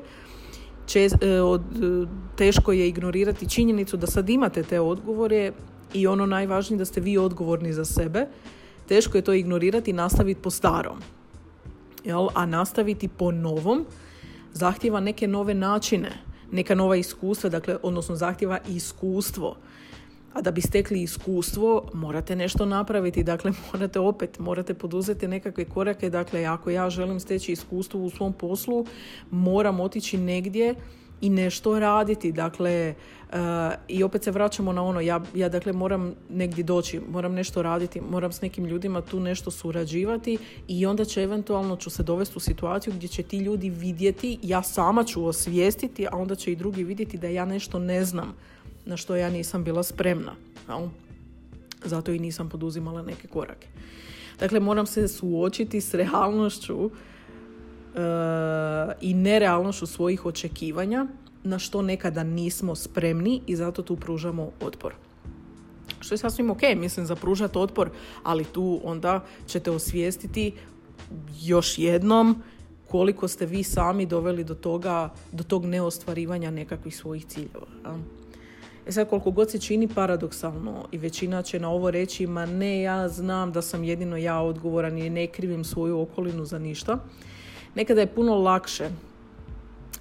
e, 0.95 1.41
od, 1.41 1.61
teško 2.37 2.71
je 2.71 2.87
ignorirati 2.87 3.49
činjenicu 3.49 3.97
da 3.97 4.07
sad 4.07 4.29
imate 4.29 4.63
te 4.63 4.79
odgovore 4.79 5.51
i 5.93 6.07
ono 6.07 6.25
najvažnije 6.25 6.77
da 6.77 6.85
ste 6.85 7.01
vi 7.01 7.17
odgovorni 7.17 7.73
za 7.73 7.85
sebe, 7.85 8.27
teško 8.87 9.17
je 9.17 9.21
to 9.21 9.33
ignorirati 9.33 9.91
i 9.91 9.93
nastaviti 9.93 10.41
po 10.41 10.49
starom. 10.49 10.99
Jel? 12.03 12.27
A 12.33 12.45
nastaviti 12.45 13.07
po 13.07 13.31
novom 13.31 13.85
zahtjeva 14.53 14.99
neke 14.99 15.27
nove 15.27 15.53
načine 15.53 16.31
neka 16.51 16.75
nova 16.75 16.95
iskustva, 16.95 17.49
dakle, 17.49 17.77
odnosno 17.83 18.15
zahtjeva 18.15 18.59
iskustvo. 18.67 19.55
A 20.33 20.41
da 20.41 20.51
bi 20.51 20.61
stekli 20.61 21.01
iskustvo, 21.01 21.89
morate 21.93 22.35
nešto 22.35 22.65
napraviti, 22.65 23.23
dakle, 23.23 23.51
morate 23.73 23.99
opet, 23.99 24.39
morate 24.39 24.73
poduzeti 24.73 25.27
nekakve 25.27 25.65
korake, 25.65 26.09
dakle, 26.09 26.45
ako 26.45 26.69
ja 26.69 26.89
želim 26.89 27.19
steći 27.19 27.51
iskustvo 27.51 28.01
u 28.01 28.09
svom 28.09 28.33
poslu, 28.33 28.85
moram 29.31 29.79
otići 29.79 30.17
negdje 30.17 30.75
i 31.21 31.29
nešto 31.29 31.79
raditi. 31.79 32.31
Dakle, 32.31 32.95
uh, 33.29 33.37
i 33.87 34.03
opet 34.03 34.23
se 34.23 34.31
vraćamo 34.31 34.73
na 34.73 34.83
ono, 34.83 35.01
ja, 35.01 35.21
ja 35.35 35.49
dakle 35.49 35.73
moram 35.73 36.13
negdje 36.29 36.63
doći, 36.63 36.99
moram 37.11 37.33
nešto 37.33 37.61
raditi, 37.61 38.01
moram 38.01 38.31
s 38.31 38.41
nekim 38.41 38.65
ljudima 38.65 39.01
tu 39.01 39.19
nešto 39.19 39.51
surađivati 39.51 40.37
i 40.67 40.85
onda 40.85 41.05
će 41.05 41.23
eventualno 41.23 41.75
ću 41.75 41.89
se 41.89 42.03
dovesti 42.03 42.37
u 42.37 42.39
situaciju 42.39 42.93
gdje 42.93 43.07
će 43.07 43.23
ti 43.23 43.37
ljudi 43.37 43.69
vidjeti, 43.69 44.39
ja 44.41 44.63
sama 44.63 45.03
ću 45.03 45.25
osvijestiti, 45.25 46.07
a 46.11 46.17
onda 46.17 46.35
će 46.35 46.51
i 46.51 46.55
drugi 46.55 46.83
vidjeti 46.83 47.17
da 47.17 47.27
ja 47.27 47.45
nešto 47.45 47.79
ne 47.79 48.05
znam, 48.05 48.33
na 48.85 48.97
što 48.97 49.15
ja 49.15 49.29
nisam 49.29 49.63
bila 49.63 49.83
spremna. 49.83 50.35
Jel? 50.67 50.87
Zato 51.83 52.11
i 52.11 52.19
nisam 52.19 52.49
poduzimala 52.49 53.01
neke 53.01 53.27
korake. 53.27 53.67
Dakle, 54.39 54.59
moram 54.59 54.85
se 54.85 55.07
suočiti 55.07 55.81
s 55.81 55.93
realnošću 55.93 56.89
i 59.01 59.13
nerealnošću 59.13 59.85
svojih 59.85 60.25
očekivanja 60.25 61.05
na 61.43 61.59
što 61.59 61.81
nekada 61.81 62.23
nismo 62.23 62.75
spremni 62.75 63.41
i 63.47 63.55
zato 63.55 63.81
tu 63.81 63.95
pružamo 63.95 64.51
otpor. 64.61 64.93
Što 65.99 66.13
je 66.13 66.17
sasvim 66.17 66.49
ok, 66.49 66.61
mislim, 66.75 67.05
za 67.05 67.15
pružati 67.15 67.57
otpor, 67.57 67.89
ali 68.23 68.43
tu 68.43 68.81
onda 68.83 69.23
ćete 69.47 69.71
osvijestiti 69.71 70.53
još 71.41 71.77
jednom 71.77 72.43
koliko 72.87 73.27
ste 73.27 73.45
vi 73.45 73.63
sami 73.63 74.05
doveli 74.05 74.43
do 74.43 74.55
toga, 74.55 75.09
do 75.31 75.43
tog 75.43 75.65
neostvarivanja 75.65 76.51
nekakvih 76.51 76.97
svojih 76.97 77.25
ciljeva. 77.25 77.67
E 78.87 78.91
sad, 78.91 79.09
koliko 79.09 79.31
god 79.31 79.51
se 79.51 79.59
čini 79.59 79.87
paradoksalno 79.87 80.87
i 80.91 80.97
većina 80.97 81.41
će 81.41 81.59
na 81.59 81.69
ovo 81.69 81.91
reći, 81.91 82.27
ma 82.27 82.45
ne, 82.45 82.81
ja 82.81 83.09
znam 83.09 83.51
da 83.51 83.61
sam 83.61 83.83
jedino 83.83 84.17
ja 84.17 84.39
odgovoran 84.39 84.97
i 84.97 85.09
ne 85.09 85.27
krivim 85.27 85.63
svoju 85.63 85.99
okolinu 85.99 86.45
za 86.45 86.59
ništa. 86.59 86.97
Nekada 87.75 88.01
je 88.01 88.07
puno 88.07 88.35
lakše 88.35 88.89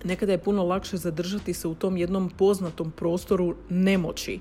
nekada 0.05 0.33
je 0.33 0.39
puno 0.39 0.65
lakše 0.65 0.97
zadržati 0.97 1.55
se 1.55 1.69
u 1.69 1.75
tom 1.75 1.97
jednom 1.97 2.31
poznatom 2.39 2.91
prostoru 2.91 3.55
nemoći 3.69 4.41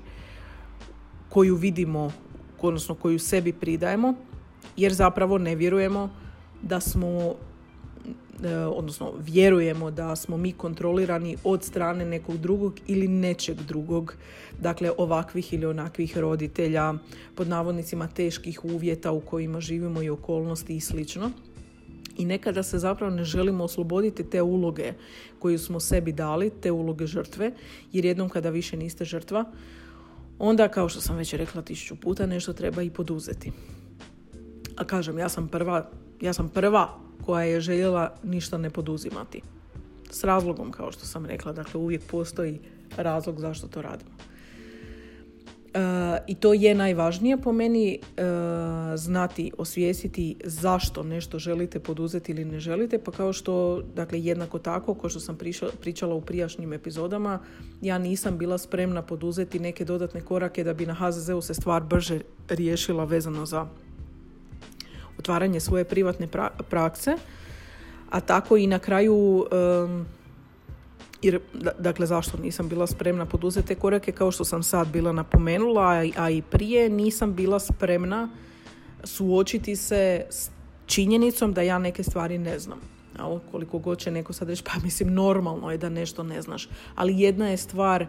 koju 1.28 1.56
vidimo, 1.56 2.12
odnosno 2.60 2.94
koju 2.94 3.18
sebi 3.18 3.52
pridajemo, 3.52 4.14
jer 4.76 4.92
zapravo 4.92 5.38
ne 5.38 5.54
vjerujemo 5.54 6.10
da 6.62 6.80
smo 6.80 7.34
e, 8.44 8.56
odnosno 8.56 9.12
vjerujemo 9.18 9.90
da 9.90 10.16
smo 10.16 10.36
mi 10.36 10.52
kontrolirani 10.52 11.36
od 11.44 11.64
strane 11.64 12.04
nekog 12.04 12.36
drugog 12.36 12.74
ili 12.86 13.08
nečeg 13.08 13.56
drugog, 13.56 14.14
dakle 14.60 14.90
ovakvih 14.98 15.52
ili 15.52 15.66
onakvih 15.66 16.18
roditelja, 16.18 16.94
pod 17.34 17.48
navodnicima 17.48 18.06
teških 18.06 18.64
uvjeta 18.64 19.12
u 19.12 19.20
kojima 19.20 19.60
živimo 19.60 20.02
i 20.02 20.10
okolnosti 20.10 20.76
i 20.76 20.80
slično 20.80 21.30
i 22.20 22.24
nekada 22.24 22.62
se 22.62 22.78
zapravo 22.78 23.14
ne 23.14 23.24
želimo 23.24 23.64
osloboditi 23.64 24.30
te 24.30 24.42
uloge 24.42 24.92
koju 25.38 25.58
smo 25.58 25.80
sebi 25.80 26.12
dali, 26.12 26.50
te 26.50 26.70
uloge 26.70 27.06
žrtve, 27.06 27.52
jer 27.92 28.04
jednom 28.04 28.28
kada 28.28 28.50
više 28.50 28.76
niste 28.76 29.04
žrtva, 29.04 29.44
onda 30.38 30.68
kao 30.68 30.88
što 30.88 31.00
sam 31.00 31.16
već 31.16 31.34
rekla 31.34 31.62
tisuću 31.62 31.96
puta 31.96 32.26
nešto 32.26 32.52
treba 32.52 32.82
i 32.82 32.90
poduzeti. 32.90 33.52
A 34.76 34.84
kažem, 34.84 35.18
ja 35.18 35.28
sam 35.28 35.48
prva, 35.48 35.90
ja 36.20 36.32
sam 36.32 36.48
prva 36.48 36.88
koja 37.24 37.44
je 37.44 37.60
željela 37.60 38.14
ništa 38.22 38.58
ne 38.58 38.70
poduzimati. 38.70 39.42
S 40.10 40.24
razlogom, 40.24 40.72
kao 40.72 40.92
što 40.92 41.06
sam 41.06 41.26
rekla, 41.26 41.52
dakle 41.52 41.80
uvijek 41.80 42.02
postoji 42.10 42.60
razlog 42.96 43.40
zašto 43.40 43.68
to 43.68 43.82
radimo. 43.82 44.10
I 46.26 46.34
to 46.34 46.54
je 46.54 46.74
najvažnije 46.74 47.36
po 47.36 47.52
meni, 47.52 47.94
e, 47.94 48.22
znati, 48.96 49.52
osvijestiti 49.58 50.36
zašto 50.44 51.02
nešto 51.02 51.38
želite 51.38 51.80
poduzeti 51.80 52.32
ili 52.32 52.44
ne 52.44 52.60
želite, 52.60 52.98
pa 52.98 53.10
kao 53.10 53.32
što, 53.32 53.82
dakle 53.94 54.20
jednako 54.20 54.58
tako, 54.58 54.94
kao 54.94 55.10
što 55.10 55.20
sam 55.20 55.38
pričala 55.80 56.14
u 56.14 56.20
prijašnjim 56.20 56.72
epizodama, 56.72 57.38
ja 57.82 57.98
nisam 57.98 58.38
bila 58.38 58.58
spremna 58.58 59.02
poduzeti 59.02 59.58
neke 59.58 59.84
dodatne 59.84 60.20
korake 60.20 60.64
da 60.64 60.74
bi 60.74 60.86
na 60.86 60.94
HZZ-u 60.94 61.40
se 61.40 61.54
stvar 61.54 61.82
brže 61.82 62.20
riješila 62.48 63.04
vezano 63.04 63.46
za 63.46 63.66
otvaranje 65.18 65.60
svoje 65.60 65.84
privatne 65.84 66.28
prakse, 66.68 67.16
a 68.10 68.20
tako 68.20 68.56
i 68.56 68.66
na 68.66 68.78
kraju 68.78 69.46
jer, 71.22 71.40
dakle, 71.78 72.06
zašto 72.06 72.38
nisam 72.38 72.68
bila 72.68 72.86
spremna 72.86 73.26
poduzeti 73.26 73.68
te 73.68 73.74
korake, 73.74 74.12
kao 74.12 74.30
što 74.30 74.44
sam 74.44 74.62
sad 74.62 74.88
bila 74.88 75.12
napomenula, 75.12 76.04
a 76.16 76.30
i 76.30 76.42
prije 76.42 76.88
nisam 76.88 77.34
bila 77.34 77.60
spremna 77.60 78.28
suočiti 79.04 79.76
se 79.76 80.26
s 80.30 80.50
činjenicom 80.86 81.52
da 81.52 81.62
ja 81.62 81.78
neke 81.78 82.02
stvari 82.02 82.38
ne 82.38 82.58
znam. 82.58 82.78
Ali 83.18 83.40
koliko 83.50 83.78
god 83.78 83.98
će 83.98 84.10
neko 84.10 84.32
sad 84.32 84.48
reći, 84.48 84.62
pa 84.64 84.72
mislim 84.82 85.14
normalno 85.14 85.70
je 85.70 85.78
da 85.78 85.88
nešto 85.88 86.22
ne 86.22 86.42
znaš. 86.42 86.68
Ali 86.94 87.20
jedna 87.20 87.48
je 87.48 87.56
stvar 87.56 88.06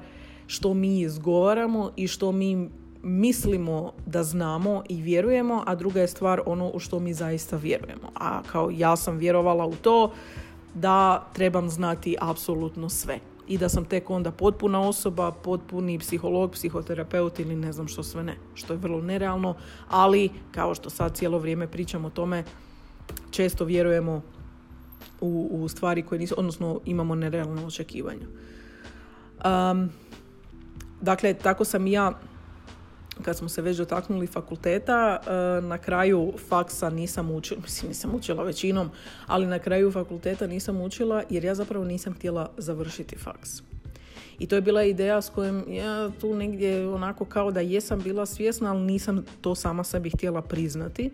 što 0.48 0.74
mi 0.74 1.02
izgovaramo 1.02 1.92
i 1.96 2.08
što 2.08 2.32
mi 2.32 2.70
mislimo 3.04 3.94
da 4.06 4.24
znamo 4.24 4.84
i 4.90 5.02
vjerujemo, 5.02 5.64
a 5.68 5.76
druga 5.76 6.02
je 6.02 6.08
stvar 6.08 6.42
ono 6.46 6.72
u 6.74 6.80
što 6.80 7.00
mi 7.00 7.14
zaista 7.14 7.58
vjerujemo. 7.58 8.12
A 8.16 8.42
kao 8.52 8.70
ja 8.74 8.96
sam 8.96 9.18
vjerovala 9.18 9.66
u 9.66 9.76
to 9.76 10.12
da 10.74 11.28
trebam 11.34 11.70
znati 11.70 12.16
apsolutno 12.20 12.90
sve 12.90 13.20
i 13.48 13.58
da 13.58 13.70
sam 13.70 13.86
tek 13.86 14.10
onda 14.10 14.32
potpuna 14.32 14.82
osoba, 14.82 15.32
potpuni 15.32 16.00
psiholog, 16.00 16.52
psihoterapeut 16.52 17.40
ili 17.40 17.56
ne 17.56 17.72
znam 17.72 17.88
što 17.88 18.04
sve 18.04 18.24
ne, 18.24 18.36
što 18.54 18.74
je 18.74 18.78
vrlo 18.78 19.02
nerealno, 19.02 19.56
ali 19.90 20.30
kao 20.52 20.76
što 20.76 20.90
sad 20.90 21.16
cijelo 21.16 21.40
vrijeme 21.40 21.68
pričamo 21.68 22.08
o 22.08 22.12
tome, 22.12 22.44
često 23.32 23.66
vjerujemo 23.66 24.22
u, 25.22 25.50
u 25.52 25.68
stvari 25.68 26.02
koje 26.02 26.20
nisu, 26.20 26.36
odnosno 26.38 26.80
imamo 26.86 27.16
nerealno 27.16 27.66
očekivanja. 27.68 28.28
Um, 29.46 29.90
dakle, 31.02 31.34
tako 31.34 31.66
sam 31.66 31.88
ja 31.88 32.20
kad 33.22 33.38
smo 33.38 33.50
se 33.50 33.62
već 33.62 33.78
dotaknuli 33.78 34.28
fakulteta, 34.28 35.20
e, 35.20 35.62
na 35.62 35.78
kraju 35.78 36.34
faksa 36.50 36.90
nisam 36.90 37.32
učila, 37.32 37.62
mislim 37.68 37.90
nisam 37.90 38.16
učila 38.16 38.44
većinom, 38.44 38.90
ali 39.28 39.46
na 39.46 39.60
kraju 39.60 39.92
fakulteta 39.92 40.48
nisam 40.48 40.82
učila 40.82 41.24
jer 41.30 41.44
ja 41.44 41.56
zapravo 41.56 41.86
nisam 41.86 42.14
htjela 42.14 42.50
završiti 42.58 43.18
faks. 43.18 43.62
I 44.42 44.48
to 44.48 44.56
je 44.56 44.62
bila 44.62 44.84
ideja 44.84 45.22
s 45.22 45.30
kojom 45.30 45.64
ja 45.68 46.10
tu 46.22 46.36
negdje 46.36 46.90
onako 46.90 47.26
kao 47.26 47.52
da 47.52 47.60
jesam 47.60 48.02
bila 48.02 48.26
svjesna, 48.26 48.72
ali 48.72 48.82
nisam 48.82 49.26
to 49.42 49.56
sama 49.56 49.84
sebi 49.84 50.10
htjela 50.10 50.42
priznati. 50.42 51.12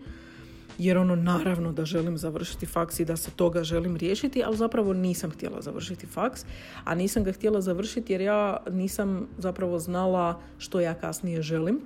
Jer 0.78 0.98
ono 0.98 1.16
naravno 1.16 1.72
da 1.72 1.84
želim 1.84 2.18
završiti 2.18 2.66
faks 2.66 3.00
i 3.00 3.04
da 3.04 3.16
se 3.16 3.30
toga 3.30 3.64
želim 3.64 3.96
riješiti, 3.96 4.42
ali 4.44 4.56
zapravo 4.56 4.92
nisam 4.92 5.30
htjela 5.30 5.62
završiti 5.62 6.06
faks, 6.06 6.44
a 6.84 6.94
nisam 6.94 7.24
ga 7.24 7.32
htjela 7.32 7.60
završiti 7.60 8.12
jer 8.12 8.20
ja 8.20 8.56
nisam 8.70 9.28
zapravo 9.38 9.78
znala 9.78 10.40
što 10.58 10.80
ja 10.80 10.94
kasnije 10.94 11.42
želim 11.42 11.80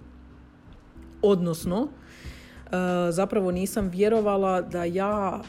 odnosno 1.23 1.89
e, 1.89 2.69
zapravo 3.11 3.51
nisam 3.51 3.89
vjerovala 3.89 4.61
da 4.61 4.85
ja 4.85 5.43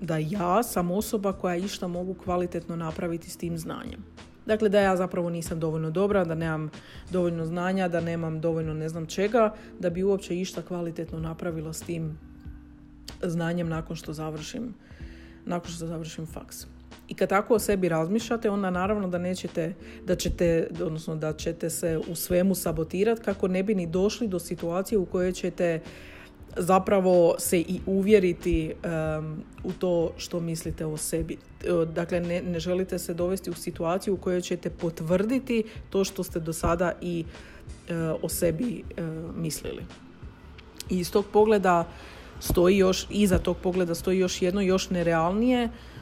da 0.00 0.16
ja 0.18 0.62
sam 0.62 0.90
osoba 0.90 1.32
koja 1.32 1.56
išta 1.56 1.86
mogu 1.86 2.14
kvalitetno 2.14 2.76
napraviti 2.76 3.30
s 3.30 3.36
tim 3.36 3.58
znanjem. 3.58 4.04
Dakle, 4.46 4.68
da 4.68 4.80
ja 4.80 4.96
zapravo 4.96 5.30
nisam 5.30 5.60
dovoljno 5.60 5.90
dobra, 5.90 6.24
da 6.24 6.34
nemam 6.34 6.70
dovoljno 7.10 7.46
znanja, 7.46 7.88
da 7.88 8.00
nemam 8.00 8.40
dovoljno 8.40 8.74
ne 8.74 8.88
znam 8.88 9.06
čega, 9.06 9.54
da 9.78 9.90
bi 9.90 10.04
uopće 10.04 10.40
išta 10.40 10.62
kvalitetno 10.62 11.18
napravila 11.18 11.72
s 11.72 11.80
tim 11.80 12.18
znanjem 13.22 13.68
nakon 13.68 13.96
što 13.96 14.12
završim, 14.12 14.74
nakon 15.44 15.70
što 15.70 15.86
završim 15.86 16.26
faks. 16.26 16.66
I 17.08 17.14
kad 17.14 17.28
tako 17.28 17.54
o 17.54 17.58
sebi 17.58 17.88
razmišljate, 17.88 18.50
onda 18.50 18.70
naravno 18.70 19.08
da 19.08 19.18
nećete, 19.18 19.74
da 20.04 20.14
ćete, 20.14 20.68
odnosno 20.82 21.16
da 21.16 21.32
ćete 21.32 21.70
se 21.70 22.00
u 22.08 22.14
svemu 22.14 22.54
sabotirati 22.54 23.22
kako 23.22 23.48
ne 23.48 23.62
bi 23.62 23.74
ni 23.74 23.86
došli 23.86 24.28
do 24.28 24.38
situacije 24.38 24.98
u 24.98 25.06
kojoj 25.06 25.32
ćete 25.32 25.80
zapravo 26.56 27.34
se 27.38 27.60
i 27.60 27.80
uvjeriti 27.86 28.74
u 29.64 29.72
to 29.72 30.12
što 30.16 30.40
mislite 30.40 30.86
o 30.86 30.96
sebi. 30.96 31.36
Dakle, 31.94 32.20
ne, 32.20 32.42
ne 32.42 32.60
želite 32.60 32.98
se 32.98 33.14
dovesti 33.14 33.50
u 33.50 33.54
situaciju 33.54 34.14
u 34.14 34.16
kojoj 34.16 34.40
ćete 34.40 34.70
potvrditi 34.70 35.64
to 35.90 36.04
što 36.04 36.22
ste 36.22 36.40
do 36.40 36.52
sada 36.52 36.92
i 37.00 37.24
o 38.22 38.28
sebi 38.28 38.82
mislili. 39.36 39.82
I 40.90 40.98
iz 40.98 41.12
tog 41.12 41.24
pogleda 41.32 41.88
stoji 42.40 42.76
još, 42.76 43.06
iza 43.10 43.38
tog 43.38 43.56
pogleda 43.62 43.94
stoji 43.94 44.18
još 44.18 44.42
jedno, 44.42 44.60
još 44.60 44.90
nerealnije 44.90 45.64
Uh, 45.64 45.95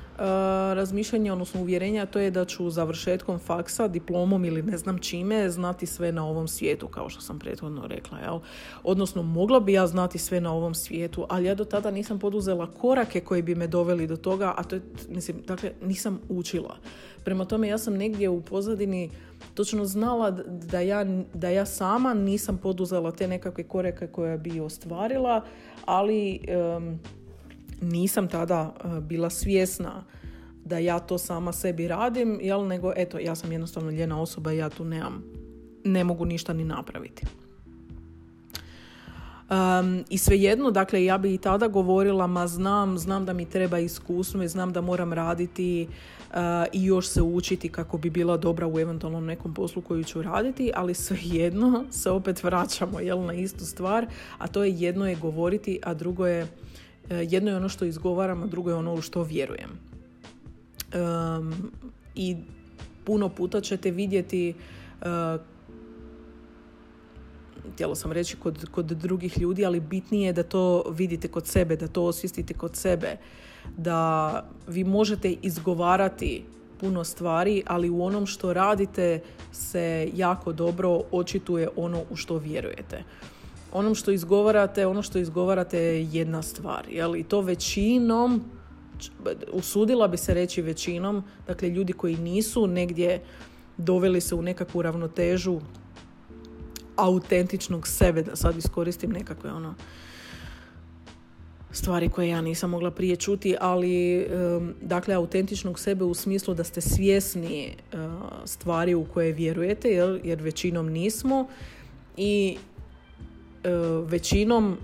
razmišljanje, 0.75 1.33
odnosno 1.33 1.61
uvjerenja, 1.61 2.07
to 2.07 2.19
je 2.19 2.31
da 2.31 2.45
ću 2.45 2.71
završetkom 2.71 3.39
faksa, 3.39 3.89
diplomom 3.89 4.45
ili 4.45 4.63
ne 4.63 4.77
znam 4.77 4.99
čime, 4.99 5.51
znati 5.51 5.87
sve 5.87 6.13
na 6.13 6.27
ovom 6.27 6.49
svijetu, 6.49 6.89
kao 6.89 7.09
što 7.09 7.21
sam 7.21 7.39
prethodno 7.39 7.87
rekla. 7.87 8.19
Jel? 8.19 8.39
Odnosno, 8.83 9.23
mogla 9.23 9.61
bi 9.61 9.73
ja 9.73 9.87
znati 9.87 10.19
sve 10.19 10.41
na 10.41 10.53
ovom 10.53 10.75
svijetu, 10.75 11.27
ali 11.29 11.45
ja 11.45 11.55
do 11.55 11.65
tada 11.65 11.91
nisam 11.91 12.19
poduzela 12.19 12.71
korake 12.71 13.21
koji 13.21 13.43
bi 13.43 13.55
me 13.55 13.67
doveli 13.67 14.07
do 14.07 14.17
toga, 14.17 14.55
a 14.57 14.63
to 14.63 14.77
je, 14.77 14.83
mislim, 15.09 15.43
dakle, 15.47 15.73
nisam 15.83 16.21
učila. 16.29 16.77
Prema 17.25 17.45
tome, 17.45 17.69
ja 17.69 17.79
sam 17.79 17.95
negdje 17.95 18.29
u 18.29 18.41
pozadini 18.41 19.11
točno 19.55 19.85
znala 19.85 20.31
da 20.47 20.81
ja, 20.81 21.05
da 21.35 21.49
ja 21.49 21.67
sama 21.67 22.15
nisam 22.15 22.59
poduzela 22.63 23.13
te 23.13 23.29
nekakve 23.29 23.65
korake 23.65 24.07
koje 24.07 24.39
bi 24.39 24.61
ostvarila, 24.61 25.45
ali 25.85 26.41
nisam 27.81 28.29
tada 28.29 28.75
e, 28.75 29.01
bila 29.01 29.31
svjesna 29.31 30.05
da 30.65 30.79
ja 30.79 30.99
to 30.99 31.19
sama 31.19 31.53
sebi 31.53 31.89
radim, 31.89 32.39
jel, 32.43 32.67
nego 32.67 32.93
eto, 32.97 33.19
ja 33.19 33.35
sam 33.35 33.53
jednostavno 33.53 33.91
ljena 33.91 34.21
osoba 34.21 34.53
i 34.53 34.57
ja 34.57 34.69
tu 34.69 34.85
nemam, 34.85 35.23
ne 35.85 36.05
mogu 36.05 36.25
ništa 36.25 36.53
ni 36.53 36.65
napraviti. 36.65 37.27
Um, 39.51 40.05
I 40.09 40.19
svejedno, 40.19 40.71
dakle, 40.71 41.05
ja 41.05 41.19
bi 41.19 41.35
i 41.35 41.39
tada 41.39 41.69
govorila, 41.69 42.27
ma 42.27 42.47
znam, 42.47 42.99
znam 42.99 43.25
da 43.25 43.33
mi 43.33 43.45
treba 43.45 43.79
iskustvo 43.79 44.43
i 44.43 44.49
znam 44.49 44.73
da 44.73 44.81
moram 44.81 45.13
raditi 45.13 45.89
uh, 46.31 46.37
i 46.73 46.85
još 46.85 47.09
se 47.09 47.23
učiti 47.23 47.69
kako 47.69 47.99
bi 47.99 48.11
bila 48.11 48.37
dobra 48.37 48.67
u 48.67 48.81
eventualnom 48.81 49.27
nekom 49.27 49.55
poslu 49.55 49.83
koju 49.83 50.05
ću 50.05 50.23
raditi, 50.23 50.73
ali 50.75 50.95
svejedno 50.95 51.85
se 52.01 52.11
opet 52.11 52.45
vraćamo 52.45 53.01
jel, 53.01 53.25
na 53.25 53.35
istu 53.35 53.67
stvar, 53.67 54.07
a 54.39 54.47
to 54.47 54.65
je 54.65 54.75
jedno 54.75 55.09
je 55.09 55.17
govoriti, 55.17 55.81
a 55.83 55.95
drugo 55.95 56.27
je 56.27 56.47
jedno 57.11 57.51
je 57.51 57.57
ono 57.57 57.69
što 57.69 57.85
izgovaram, 57.85 58.43
a 58.43 58.47
drugo 58.47 58.71
je 58.71 58.77
ono 58.77 58.95
u 58.95 59.03
što 59.03 59.23
vjerujem. 59.23 59.71
Um, 60.95 61.73
I 62.15 62.37
puno 63.05 63.29
puta 63.29 63.61
ćete 63.61 63.91
vidjeti 63.91 64.55
uh, 65.01 65.41
htjela 67.73 67.95
sam 67.95 68.13
reći 68.13 68.37
kod, 68.37 68.67
kod 68.71 68.87
drugih 68.87 69.39
ljudi, 69.39 69.67
ali 69.67 69.81
bitnije 69.81 70.27
je 70.27 70.33
da 70.33 70.43
to 70.43 70.85
vidite 70.91 71.29
kod 71.29 71.47
sebe, 71.47 71.77
da 71.77 71.89
to 71.89 72.05
osvijestite 72.05 72.55
kod 72.55 72.77
sebe, 72.77 73.17
da 73.77 74.45
vi 74.67 74.85
možete 74.85 75.33
izgovarati 75.33 76.45
puno 76.81 77.05
stvari, 77.05 77.63
ali 77.67 77.91
u 77.91 78.05
onom 78.05 78.27
što 78.27 78.53
radite 78.53 79.21
se 79.53 80.11
jako 80.15 80.53
dobro 80.53 81.01
očituje 81.13 81.69
ono 81.77 82.03
u 82.11 82.17
što 82.17 82.39
vjerujete 82.39 83.03
onom 83.75 83.95
što 83.95 84.11
izgovarate, 84.11 84.87
ono 84.87 85.03
što 85.03 85.19
izgovarate 85.19 85.79
je 85.79 86.09
jedna 86.13 86.43
stvar. 86.43 86.87
Jel? 86.91 87.17
I 87.17 87.25
to 87.25 87.41
većinom, 87.41 88.45
usudila 89.53 90.09
bi 90.09 90.17
se 90.17 90.35
reći 90.35 90.63
većinom, 90.63 91.25
dakle 91.47 91.69
ljudi 91.69 91.93
koji 91.93 92.17
nisu 92.17 92.67
negdje 92.67 93.23
doveli 93.77 94.21
se 94.21 94.35
u 94.35 94.43
nekakvu 94.43 94.83
ravnotežu 94.83 95.61
autentičnog 96.97 97.89
sebe, 97.89 98.23
da 98.23 98.37
sad 98.37 98.57
iskoristim 98.57 99.11
nekakve 99.11 99.53
ono 99.53 99.75
stvari 101.71 102.09
koje 102.09 102.29
ja 102.29 102.41
nisam 102.41 102.71
mogla 102.71 102.91
prije 102.91 103.17
čuti, 103.17 103.57
ali 103.61 104.27
dakle 104.81 105.15
autentičnog 105.15 105.79
sebe 105.79 106.05
u 106.05 106.15
smislu 106.15 106.55
da 106.55 106.65
ste 106.65 106.81
svjesni 106.81 107.77
uh, 107.93 107.99
stvari 108.45 108.95
u 108.95 109.05
koje 109.05 109.33
vjerujete, 109.33 109.89
jer, 109.89 110.21
jer 110.25 110.43
većinom 110.43 110.87
nismo 110.87 111.49
i 112.17 112.57
E, 112.57 112.74
većinom 114.07 114.77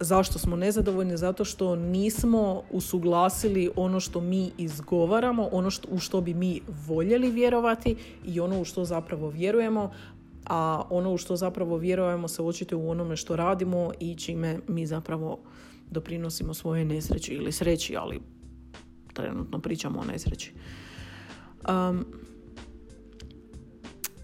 zašto 0.00 0.38
smo 0.38 0.56
nezadovoljni 0.56 1.16
zato 1.16 1.44
što 1.44 1.76
nismo 1.76 2.62
usuglasili 2.70 3.70
ono 3.76 4.00
što 4.00 4.20
mi 4.20 4.50
izgovaramo, 4.58 5.48
ono 5.52 5.70
što, 5.70 5.88
u 5.90 5.98
što 5.98 6.20
bi 6.20 6.34
mi 6.34 6.60
voljeli 6.86 7.30
vjerovati 7.30 7.96
i 8.26 8.40
ono 8.40 8.60
u 8.60 8.64
što 8.64 8.84
zapravo 8.84 9.28
vjerujemo, 9.28 9.90
a 10.46 10.82
ono 10.90 11.12
u 11.12 11.18
što 11.18 11.36
zapravo 11.36 11.76
vjerujemo 11.76 12.28
se 12.28 12.42
očite 12.42 12.76
u 12.76 12.90
onome 12.90 13.16
što 13.16 13.36
radimo 13.36 13.92
i 14.00 14.14
čime 14.16 14.58
mi 14.68 14.86
zapravo 14.86 15.38
doprinosimo 15.90 16.54
svoje 16.54 16.84
nesreći 16.84 17.32
ili 17.32 17.52
sreći, 17.52 17.96
ali 17.96 18.20
trenutno 19.12 19.58
pričamo 19.58 20.00
o 20.00 20.04
nesreći. 20.04 20.52
Um, 21.68 22.04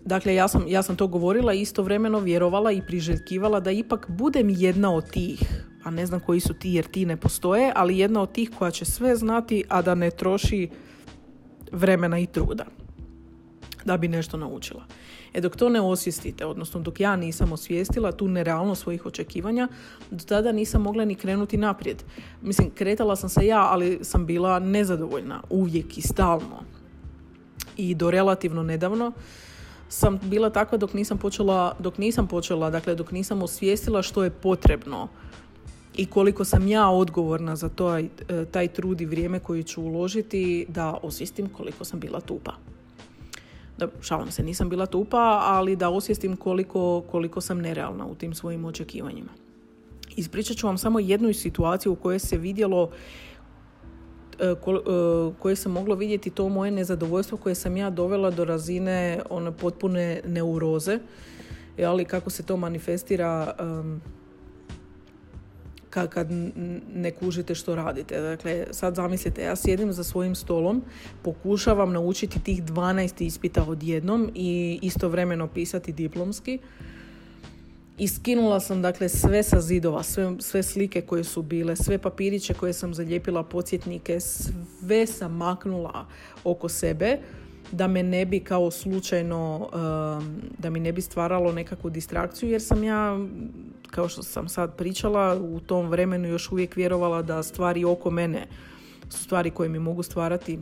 Dakle, 0.09 0.35
ja 0.35 0.49
sam, 0.49 0.65
ja 0.69 0.83
sam 0.83 0.97
to 0.97 1.07
govorila 1.07 1.55
i 1.55 1.61
istovremeno 1.61 2.21
vjerovala 2.21 2.73
i 2.73 2.83
priželjkivala 2.83 3.61
da 3.61 3.71
ipak 3.71 4.07
budem 4.09 4.51
jedna 4.51 4.95
od 4.95 5.11
tih, 5.11 5.41
a 5.85 5.91
ne 5.91 6.07
znam 6.07 6.21
koji 6.21 6.41
su 6.41 6.55
ti 6.55 6.71
jer 6.71 6.85
ti 6.85 7.07
ne 7.07 7.17
postoje, 7.17 7.73
ali 7.77 7.99
jedna 7.99 8.23
od 8.23 8.33
tih 8.33 8.51
koja 8.59 8.71
će 8.71 8.85
sve 8.85 9.17
znati, 9.17 9.65
a 9.69 9.83
da 9.83 9.95
ne 9.95 10.11
troši 10.11 10.69
vremena 11.73 12.19
i 12.19 12.27
truda 12.27 12.65
da 13.85 13.97
bi 13.97 14.09
nešto 14.09 14.37
naučila. 14.37 14.85
E 15.35 15.41
dok 15.41 15.57
to 15.57 15.69
ne 15.69 15.81
osvijestite, 15.81 16.47
odnosno 16.47 16.81
dok 16.81 17.01
ja 17.01 17.17
nisam 17.17 17.53
osvijestila 17.53 18.13
tu 18.13 18.29
nerealnost 18.29 18.83
svojih 18.83 19.07
očekivanja, 19.07 19.69
do 20.11 20.25
tada 20.25 20.53
nisam 20.53 20.83
mogla 20.83 21.05
ni 21.05 21.15
krenuti 21.15 21.57
naprijed. 21.57 22.03
Mislim, 22.43 22.71
kretala 22.71 23.17
sam 23.17 23.29
se 23.29 23.47
ja, 23.47 23.61
ali 23.61 23.99
sam 24.03 24.27
bila 24.27 24.59
nezadovoljna 24.59 25.43
uvijek 25.51 25.99
i 25.99 26.03
stalno. 26.03 26.65
I 27.77 27.95
do 27.95 28.11
relativno 28.11 28.63
nedavno 28.63 29.13
sam 29.89 30.19
bila 30.23 30.51
takva 30.51 30.79
dok 30.79 30.95
nisam 30.95 31.19
počela, 31.19 31.77
dok 31.79 31.99
nisam 31.99 32.27
počela, 32.27 32.71
dakle 32.71 32.95
dok 32.95 33.13
nisam 33.13 33.43
osvijestila 33.43 34.03
što 34.03 34.25
je 34.25 34.31
potrebno 34.31 35.09
i 35.97 36.07
koliko 36.07 36.45
sam 36.45 36.69
ja 36.69 36.89
odgovorna 36.89 37.57
za 37.57 37.69
to, 37.69 37.99
e, 37.99 38.09
taj 38.53 38.69
trud 38.69 39.01
i 39.01 39.07
vrijeme 39.07 39.41
koji 39.41 39.63
ću 39.63 39.83
uložiti 39.83 40.67
da 40.69 40.99
osvijestim 41.03 41.49
koliko 41.49 41.85
sam 41.85 42.01
bila 42.01 42.21
tupa. 42.21 42.53
Da, 43.79 43.89
šalim 44.01 44.31
se, 44.31 44.43
nisam 44.43 44.69
bila 44.69 44.87
tupa, 44.87 45.43
ali 45.45 45.77
da 45.77 45.89
osvijestim 45.89 46.37
koliko, 46.37 47.03
koliko 47.11 47.41
sam 47.41 47.59
nerealna 47.59 48.07
u 48.07 48.15
tim 48.15 48.35
svojim 48.35 48.65
očekivanjima. 48.65 49.31
Ispričat 50.17 50.57
ću 50.57 50.67
vam 50.67 50.79
samo 50.79 51.01
jednu 51.01 51.33
situaciju 51.33 51.93
u 51.93 51.97
kojoj 51.97 52.19
se 52.19 52.37
vidjelo 52.37 52.91
koje 55.39 55.57
sam 55.57 55.73
moglo 55.73 55.95
vidjeti 55.95 56.31
to 56.31 56.49
moje 56.49 56.71
nezadovoljstvo 56.71 57.39
koje 57.39 57.55
sam 57.55 57.77
ja 57.77 57.91
dovela 57.91 58.31
do 58.31 58.45
razine 58.45 59.21
one 59.31 59.53
potpune 59.53 60.21
neuroze 60.27 60.99
ali 61.87 62.05
kako 62.05 62.31
se 62.31 62.43
to 62.43 62.57
manifestira 62.57 63.55
kad 65.91 66.29
ne 66.95 67.11
kužite 67.11 67.55
što 67.55 67.75
radite. 67.75 68.21
Dakle, 68.21 68.67
sad 68.71 68.95
zamislite, 68.95 69.43
ja 69.43 69.57
sjedim 69.57 69.93
za 69.93 70.05
svojim 70.05 70.35
stolom, 70.35 70.83
pokušavam 71.23 71.93
naučiti 71.93 72.41
tih 72.41 72.63
12 72.63 73.25
ispita 73.25 73.65
odjednom 73.69 74.31
i 74.35 74.79
istovremeno 74.83 75.47
pisati 75.47 75.93
diplomski 75.93 76.59
i 77.99 78.09
skinula 78.09 78.61
sam 78.61 78.83
dakle 78.83 79.09
sve 79.09 79.43
sa 79.43 79.61
zidova, 79.61 80.03
sve, 80.03 80.35
sve 80.39 80.63
slike 80.63 81.01
koje 81.01 81.25
su 81.25 81.43
bile, 81.43 81.77
sve 81.77 81.99
papiriće 81.99 82.55
koje 82.55 82.73
sam 82.73 82.95
zalijepila, 82.95 83.43
podsjetnike, 83.43 84.21
sve 84.21 85.07
sam 85.07 85.37
maknula 85.37 86.07
oko 86.45 86.69
sebe 86.69 87.19
da 87.73 87.89
me 87.89 88.03
ne 88.03 88.27
bi 88.27 88.41
kao 88.41 88.71
slučajno, 88.71 89.57
um, 89.59 90.41
da 90.59 90.71
mi 90.71 90.81
ne 90.81 90.93
bi 90.93 91.01
stvaralo 91.01 91.53
nekakvu 91.53 91.91
distrakciju 91.91 92.51
jer 92.51 92.63
sam 92.63 92.85
ja, 92.85 93.19
kao 93.91 94.09
što 94.09 94.23
sam 94.23 94.49
sad 94.49 94.77
pričala, 94.77 95.37
u 95.37 95.61
tom 95.61 95.89
vremenu 95.89 96.29
još 96.29 96.53
uvijek 96.53 96.77
vjerovala 96.77 97.23
da 97.23 97.43
stvari 97.43 97.85
oko 97.85 98.11
mene 98.11 98.47
su 99.09 99.25
stvari 99.25 99.51
koje 99.51 99.69
mi 99.69 99.79
mogu 99.79 100.03
stvarati 100.03 100.59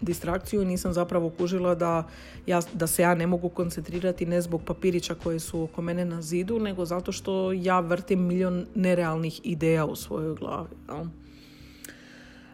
distrakciju 0.00 0.62
i 0.62 0.64
nisam 0.64 0.92
zapravo 0.92 1.30
kužila 1.30 1.74
da, 1.74 2.06
ja, 2.46 2.60
da 2.72 2.86
se 2.86 3.02
ja 3.02 3.14
ne 3.14 3.26
mogu 3.26 3.48
koncentrirati 3.48 4.26
ne 4.26 4.40
zbog 4.40 4.62
papirića 4.64 5.14
koje 5.14 5.40
su 5.40 5.62
oko 5.62 5.82
mene 5.82 6.04
na 6.04 6.22
zidu, 6.22 6.58
nego 6.58 6.84
zato 6.84 7.12
što 7.12 7.52
ja 7.52 7.80
vrtim 7.80 8.26
milion 8.26 8.66
nerealnih 8.74 9.40
ideja 9.44 9.84
u 9.84 9.96
svojoj 9.96 10.34
glavi. 10.34 10.76
No? 10.88 11.08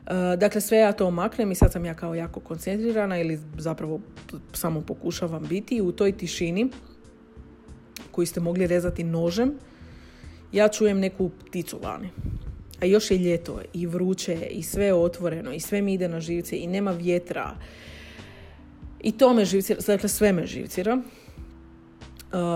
E, 0.07 0.37
dakle, 0.37 0.61
sve 0.61 0.79
ja 0.79 0.93
to 0.93 1.07
omaknem 1.07 1.53
i 1.53 1.55
sad 1.55 1.73
sam 1.73 1.85
ja 1.85 1.95
kao 1.95 2.15
jako 2.15 2.41
koncentrirana 2.41 3.19
ili 3.19 3.41
zapravo 3.59 4.01
samo 4.53 4.81
pokušavam 4.81 5.47
biti 5.49 5.81
u 5.81 5.93
toj 5.93 6.13
tišini 6.13 6.71
koju 8.11 8.27
ste 8.27 8.41
mogli 8.41 8.67
rezati 8.67 9.05
nožem, 9.05 9.53
ja 10.53 10.69
čujem 10.69 11.01
neku 11.01 11.31
pticu 11.49 11.79
vani 11.83 12.11
a 12.81 12.87
još 12.87 13.11
je 13.11 13.19
ljeto 13.19 13.61
i 13.73 13.87
vruće 13.87 14.47
i 14.51 14.63
sve 14.63 14.85
je 14.85 14.95
otvoreno 14.95 15.53
i 15.53 15.61
sve 15.61 15.83
mi 15.83 15.95
ide 15.95 16.09
na 16.09 16.21
živce 16.21 16.59
i 16.59 16.67
nema 16.67 16.91
vjetra 16.91 17.57
i 19.07 19.13
to 19.13 19.35
me 19.35 19.45
živcira, 19.45 19.81
dakle 19.87 20.09
sve 20.09 20.33
me 20.33 20.47
živcira. 20.47 21.03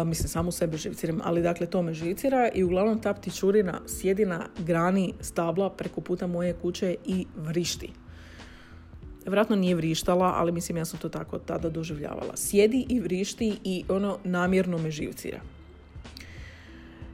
mislim, 0.07 0.29
samo 0.29 0.53
sebe 0.53 0.77
živciram, 0.77 1.21
ali 1.25 1.43
dakle 1.43 1.67
to 1.67 1.83
me 1.83 1.95
živcira 1.95 2.49
i 2.55 2.65
uglavnom 2.65 3.01
ta 3.03 3.15
ptičurina 3.15 3.81
sjedi 3.87 4.27
na 4.27 4.47
grani 4.59 5.15
stabla 5.21 5.71
preko 5.71 6.01
puta 6.01 6.27
moje 6.27 6.53
kuće 6.53 6.97
i 7.07 7.27
vrišti. 7.37 7.93
Vratno 9.27 9.57
nije 9.57 9.75
vrištala, 9.75 10.35
ali 10.37 10.53
mislim 10.53 10.79
ja 10.79 10.85
sam 10.85 10.99
to 10.99 11.09
tako 11.09 11.39
tada 11.39 11.69
doživljavala. 11.69 12.37
Sjedi 12.37 12.87
i 12.89 13.01
vrišti 13.01 13.57
i 13.65 13.85
ono 13.89 14.19
namjerno 14.25 14.79
me 14.79 14.91
živcira. 14.91 15.41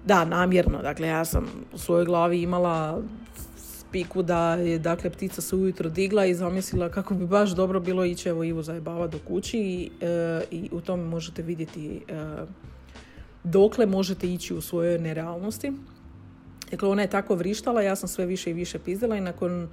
Da, 0.07 0.25
namjerno. 0.25 0.83
Dakle, 0.83 1.09
ja 1.09 1.25
sam 1.25 1.47
u 1.73 1.79
svojoj 1.79 2.05
glavi 2.05 2.42
imala 2.42 3.03
spiku 3.57 4.23
da 4.23 4.55
je 4.55 4.79
dakle 4.79 5.11
ptica 5.11 5.40
se 5.40 5.57
ujutro 5.57 5.90
digla 5.90 6.27
i 6.27 6.35
zamislila 6.35 6.88
kako 6.88 7.14
bi 7.14 7.27
baš 7.27 7.51
dobro 7.51 7.81
bilo 7.81 8.05
ići 8.05 8.29
evo 8.29 8.45
Ivo 8.45 8.62
zajebava 8.62 9.07
do 9.07 9.19
kući 9.29 9.59
i, 9.59 9.90
e, 10.01 10.40
i 10.51 10.69
u 10.73 10.81
tome 10.81 11.05
možete 11.05 11.42
vidjeti 11.42 12.01
e, 12.09 12.25
dokle 13.45 13.87
možete 13.87 14.33
ići 14.33 14.55
u 14.55 14.61
svojoj 14.61 14.99
nerealnosti. 14.99 15.73
Dakle, 16.71 16.88
ona 16.88 17.03
je 17.03 17.11
tako 17.11 17.35
vrištala, 17.35 17.83
ja 17.83 17.97
sam 17.97 18.09
sve 18.09 18.27
više 18.27 18.51
i 18.51 18.55
više 18.55 18.79
pizdala 18.79 19.16
i 19.16 19.21
nakon 19.21 19.69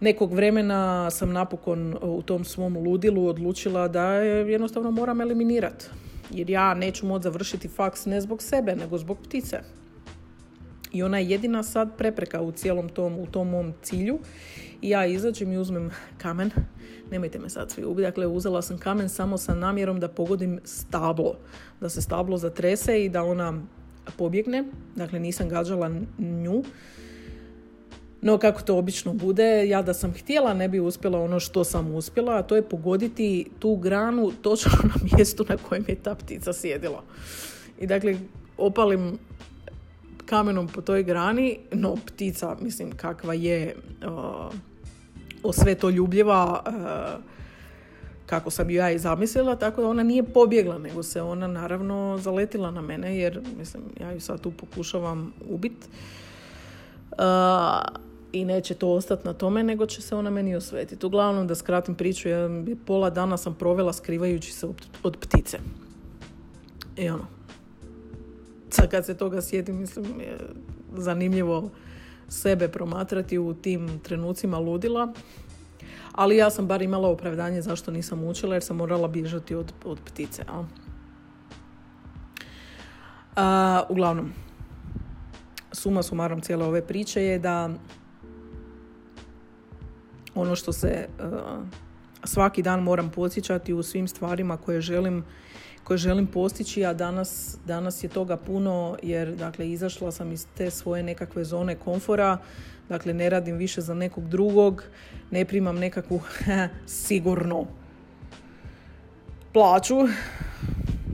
nekog 0.00 0.32
vremena 0.32 1.10
sam 1.10 1.32
napokon 1.32 1.96
u 2.02 2.22
tom 2.22 2.44
svom 2.44 2.76
ludilu 2.76 3.26
odlučila 3.26 3.88
da 3.88 4.14
je 4.14 4.52
jednostavno 4.52 4.90
moram 4.90 5.20
eliminirati. 5.20 5.86
Jer 6.30 6.50
ja 6.50 6.74
neću 6.74 7.06
moći 7.06 7.22
završiti 7.22 7.68
faks 7.68 8.06
ne 8.06 8.20
zbog 8.20 8.42
sebe, 8.42 8.76
nego 8.76 8.98
zbog 8.98 9.18
ptice. 9.24 9.60
I 10.92 11.02
ona 11.02 11.18
je 11.18 11.30
jedina 11.30 11.62
sad 11.62 11.96
prepreka 11.96 12.40
u 12.40 12.52
cijelom 12.52 12.88
tom, 12.88 13.18
u 13.18 13.26
tom 13.26 13.48
mom 13.48 13.72
cilju. 13.82 14.18
I 14.82 14.88
ja 14.88 15.06
izađem 15.06 15.52
i 15.52 15.58
uzmem 15.58 15.90
kamen. 16.18 16.50
Nemojte 17.10 17.38
me 17.38 17.48
sad 17.48 17.70
svi 17.70 17.84
ubiti. 17.84 18.06
Dakle, 18.06 18.26
uzela 18.26 18.62
sam 18.62 18.78
kamen 18.78 19.08
samo 19.08 19.38
sa 19.38 19.54
namjerom 19.54 20.00
da 20.00 20.08
pogodim 20.08 20.60
stablo. 20.64 21.38
Da 21.80 21.88
se 21.88 22.02
stablo 22.02 22.36
zatrese 22.36 23.04
i 23.04 23.08
da 23.08 23.22
ona 23.22 23.62
pobjegne. 24.18 24.64
Dakle, 24.96 25.18
nisam 25.18 25.48
gađala 25.48 25.88
nju. 26.18 26.62
No, 28.22 28.38
kako 28.38 28.62
to 28.62 28.78
obično 28.78 29.12
bude, 29.12 29.68
ja 29.68 29.82
da 29.82 29.94
sam 29.94 30.12
htjela 30.12 30.54
ne 30.54 30.68
bi 30.68 30.80
uspjela 30.80 31.20
ono 31.20 31.40
što 31.40 31.64
sam 31.64 31.94
uspjela, 31.94 32.36
a 32.36 32.42
to 32.42 32.56
je 32.56 32.62
pogoditi 32.62 33.46
tu 33.58 33.76
granu 33.76 34.32
točno 34.42 34.72
na 34.82 34.94
mjestu 35.12 35.46
na 35.48 35.56
kojem 35.56 35.84
je 35.88 35.94
ta 35.94 36.14
ptica 36.14 36.52
sjedila. 36.52 37.02
I 37.80 37.86
dakle, 37.86 38.16
opalim 38.58 39.18
kamenom 40.26 40.68
po 40.68 40.80
toj 40.80 41.02
grani, 41.02 41.58
no 41.72 41.96
ptica, 42.06 42.56
mislim, 42.60 42.92
kakva 42.92 43.34
je 43.34 43.74
uh, 44.06 44.54
o 45.42 45.52
sve 45.52 45.74
to 45.74 45.90
ljubljiva, 45.90 46.62
uh, 46.66 47.24
kako 48.26 48.50
sam 48.50 48.70
ju 48.70 48.76
ja 48.76 48.90
i 48.90 48.98
zamislila, 48.98 49.56
tako 49.56 49.82
da 49.82 49.88
ona 49.88 50.02
nije 50.02 50.22
pobjegla, 50.22 50.78
nego 50.78 51.02
se 51.02 51.22
ona 51.22 51.46
naravno 51.46 52.18
zaletila 52.18 52.70
na 52.70 52.80
mene, 52.80 53.18
jer 53.18 53.40
mislim, 53.58 53.82
ja 54.00 54.12
ju 54.12 54.20
sad 54.20 54.40
tu 54.40 54.50
pokušavam 54.50 55.32
ubit. 55.48 55.88
Uh, 57.12 58.09
i 58.32 58.44
neće 58.44 58.74
to 58.74 58.88
ostati 58.88 59.26
na 59.26 59.32
tome, 59.32 59.62
nego 59.62 59.86
će 59.86 60.02
se 60.02 60.16
ona 60.16 60.30
meni 60.30 60.56
osvetiti. 60.56 61.06
Uglavnom, 61.06 61.46
da 61.46 61.54
skratim 61.54 61.94
priču, 61.94 62.28
ja, 62.28 62.48
pola 62.86 63.10
dana 63.10 63.36
sam 63.36 63.54
provela 63.54 63.92
skrivajući 63.92 64.52
se 64.52 64.66
od, 65.02 65.16
ptice. 65.16 65.58
I 66.96 67.08
ono, 67.08 67.26
sad 68.70 68.90
kad 68.90 69.06
se 69.06 69.16
toga 69.16 69.42
sjetim, 69.42 69.78
mislim, 69.78 70.20
je 70.20 70.38
zanimljivo 70.96 71.70
sebe 72.28 72.68
promatrati 72.68 73.38
u 73.38 73.54
tim 73.54 74.00
trenucima 74.02 74.58
ludila. 74.58 75.12
Ali 76.12 76.36
ja 76.36 76.50
sam 76.50 76.66
bar 76.66 76.82
imala 76.82 77.08
opravdanje 77.08 77.62
zašto 77.62 77.90
nisam 77.90 78.24
učila 78.24 78.54
jer 78.54 78.62
sam 78.62 78.76
morala 78.76 79.08
bježati 79.08 79.54
od, 79.54 79.72
od 79.84 79.98
ptice. 80.04 80.44
A, 83.36 83.82
uglavnom, 83.88 84.32
suma 85.72 86.02
sumarom 86.02 86.40
cijele 86.40 86.64
ove 86.64 86.86
priče 86.86 87.22
je 87.22 87.38
da 87.38 87.70
ono 90.34 90.56
što 90.56 90.72
se 90.72 91.08
svaki 92.24 92.62
dan 92.62 92.82
moram 92.82 93.10
podsjećati 93.10 93.72
u 93.72 93.82
svim 93.82 94.08
stvarima 94.08 94.56
koje 94.56 94.80
želim 94.80 95.24
koje 95.84 95.98
želim 95.98 96.26
postići, 96.26 96.84
a 96.84 96.94
danas, 96.94 97.56
danas 97.66 98.04
je 98.04 98.08
toga 98.08 98.36
puno 98.36 98.96
jer 99.02 99.36
dakle 99.36 99.70
izašla 99.70 100.12
sam 100.12 100.32
iz 100.32 100.46
te 100.56 100.70
svoje 100.70 101.02
nekakve 101.02 101.44
zone 101.44 101.74
komfora, 101.74 102.38
dakle 102.88 103.14
ne 103.14 103.30
radim 103.30 103.56
više 103.56 103.80
za 103.80 103.94
nekog 103.94 104.28
drugog, 104.28 104.84
ne 105.30 105.44
primam 105.44 105.78
nekakvu 105.78 106.20
sigurno 107.06 107.66
plaću, 109.52 109.96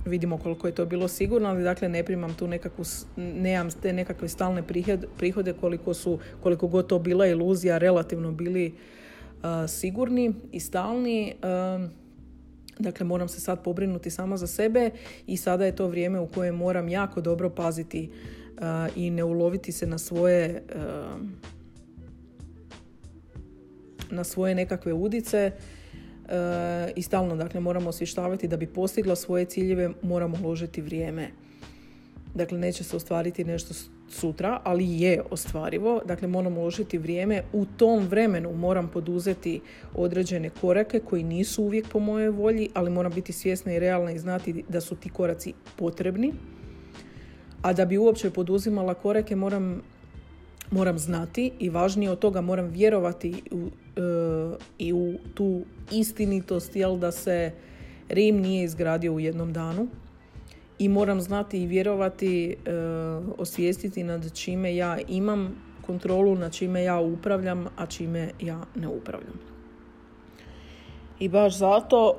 vidimo 0.06 0.38
koliko 0.38 0.66
je 0.66 0.74
to 0.74 0.86
bilo 0.86 1.08
sigurno, 1.08 1.48
ali 1.48 1.64
dakle 1.64 1.88
ne 1.88 2.02
primam 2.04 2.34
tu 2.34 2.46
nekakvu, 2.46 2.84
nemam 3.16 3.70
te 3.70 3.92
nekakve 3.92 4.28
stalne 4.28 4.62
prihode 5.18 5.52
koliko 5.60 5.94
su, 5.94 6.18
koliko 6.42 6.66
god 6.66 6.86
to 6.86 6.98
bila 6.98 7.26
iluzija, 7.26 7.78
relativno 7.78 8.32
bili 8.32 8.74
sigurni 9.68 10.34
i 10.52 10.60
stalni. 10.60 11.34
Dakle, 12.78 13.06
moram 13.06 13.28
se 13.28 13.40
sad 13.40 13.62
pobrinuti 13.62 14.10
samo 14.10 14.36
za 14.36 14.46
sebe 14.46 14.90
i 15.26 15.36
sada 15.36 15.64
je 15.64 15.76
to 15.76 15.88
vrijeme 15.88 16.20
u 16.20 16.26
kojem 16.26 16.54
moram 16.54 16.88
jako 16.88 17.20
dobro 17.20 17.50
paziti 17.50 18.10
i 18.96 19.10
ne 19.10 19.24
uloviti 19.24 19.72
se 19.72 19.86
na 19.86 19.98
svoje 19.98 20.62
na 24.10 24.24
svoje 24.24 24.54
nekakve 24.54 24.92
udice 24.92 25.52
i 26.96 27.02
stalno 27.02 27.36
dakle 27.36 27.60
moramo 27.60 27.88
osvještavati 27.88 28.48
da 28.48 28.56
bi 28.56 28.66
postigla 28.66 29.16
svoje 29.16 29.44
ciljeve 29.44 29.90
moramo 30.02 30.36
uložiti 30.44 30.80
vrijeme. 30.80 31.28
Dakle, 32.34 32.58
neće 32.58 32.84
se 32.84 32.96
ostvariti 32.96 33.44
nešto 33.44 33.74
sutra, 34.08 34.60
ali 34.64 35.00
je 35.00 35.22
ostvarivo. 35.30 36.00
Dakle, 36.04 36.28
moram 36.28 36.58
uložiti 36.58 36.98
vrijeme. 36.98 37.42
U 37.52 37.66
tom 37.76 38.06
vremenu 38.08 38.52
moram 38.52 38.88
poduzeti 38.88 39.60
određene 39.94 40.50
korake 40.50 41.00
koji 41.00 41.22
nisu 41.22 41.62
uvijek 41.62 41.88
po 41.88 41.98
mojoj 41.98 42.30
volji, 42.30 42.68
ali 42.74 42.90
moram 42.90 43.12
biti 43.12 43.32
svjesna 43.32 43.72
i 43.72 43.78
realna 43.78 44.12
i 44.12 44.18
znati 44.18 44.64
da 44.68 44.80
su 44.80 44.96
ti 44.96 45.08
koraci 45.08 45.52
potrebni. 45.76 46.32
A 47.62 47.72
da 47.72 47.84
bi 47.84 47.98
uopće 47.98 48.30
poduzimala 48.30 48.94
korake 48.94 49.36
moram, 49.36 49.82
moram 50.70 50.98
znati 50.98 51.52
i 51.58 51.70
važnije 51.70 52.10
od 52.10 52.18
toga 52.18 52.40
moram 52.40 52.68
vjerovati 52.68 53.42
u, 53.50 53.66
e, 53.96 54.56
i 54.78 54.92
u 54.92 55.14
tu 55.34 55.62
istinitost 55.92 56.76
jel 56.76 56.98
da 56.98 57.12
se 57.12 57.52
Rim 58.08 58.36
nije 58.36 58.64
izgradio 58.64 59.12
u 59.12 59.20
jednom 59.20 59.52
danu 59.52 59.88
i 60.78 60.88
moram 60.88 61.20
znati 61.20 61.62
i 61.62 61.66
vjerovati, 61.66 62.50
e, 62.50 62.72
osvijestiti 63.38 64.04
nad 64.04 64.32
čime 64.34 64.76
ja 64.76 64.98
imam 65.08 65.54
kontrolu, 65.86 66.34
nad 66.34 66.54
čime 66.54 66.82
ja 66.82 67.00
upravljam, 67.00 67.66
a 67.76 67.86
čime 67.86 68.30
ja 68.40 68.60
ne 68.74 68.88
upravljam. 68.88 69.40
I 71.18 71.28
baš 71.28 71.58
zato 71.58 72.16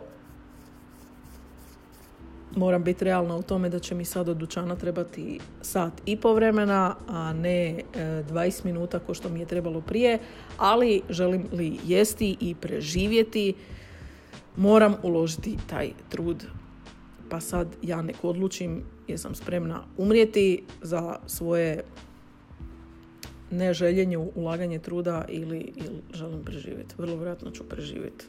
moram 2.55 2.83
biti 2.83 3.05
realna 3.05 3.35
u 3.35 3.41
tome 3.41 3.69
da 3.69 3.79
će 3.79 3.95
mi 3.95 4.05
sad 4.05 4.29
od 4.29 4.37
dućana 4.37 4.75
trebati 4.75 5.39
sat 5.61 5.93
i 6.05 6.17
po 6.17 6.33
vremena, 6.33 6.95
a 7.07 7.33
ne 7.33 7.79
20 7.95 8.59
e, 8.59 8.61
minuta 8.63 8.99
ko 8.99 9.13
što 9.13 9.29
mi 9.29 9.39
je 9.39 9.45
trebalo 9.45 9.81
prije, 9.81 10.19
ali 10.57 11.01
želim 11.09 11.45
li 11.51 11.79
jesti 11.85 12.37
i 12.39 12.55
preživjeti, 12.55 13.53
moram 14.55 14.95
uložiti 15.03 15.57
taj 15.69 15.91
trud 16.09 16.45
pa 17.29 17.39
sad 17.39 17.67
ja 17.81 18.01
nek 18.01 18.23
odlučim 18.23 18.83
jesam 19.07 19.35
spremna 19.35 19.83
umrijeti 19.97 20.63
za 20.81 21.19
svoje 21.27 21.83
neželjenje 23.51 24.17
ulaganje 24.17 24.79
truda 24.79 25.25
ili, 25.29 25.73
ili 25.75 26.01
želim 26.13 26.43
preživjeti. 26.43 26.95
Vrlo 26.97 27.15
vjerojatno 27.15 27.51
ću 27.51 27.63
preživjeti. 27.63 28.25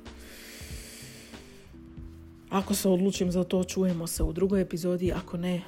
Ako 2.50 2.74
se 2.74 2.88
odlučim 2.88 3.32
za 3.32 3.44
to, 3.44 3.64
čujemo 3.64 4.06
se 4.06 4.22
u 4.22 4.32
drugoj 4.32 4.60
epizodi. 4.60 5.12
Ako 5.12 5.36
ne, 5.36 5.62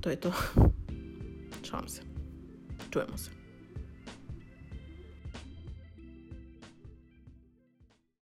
to 0.00 0.10
je 0.10 0.16
to. 0.16 0.32
Čuvam 1.62 1.88
se. 1.88 2.02
Čujemo 2.90 3.18
se. 3.18 3.37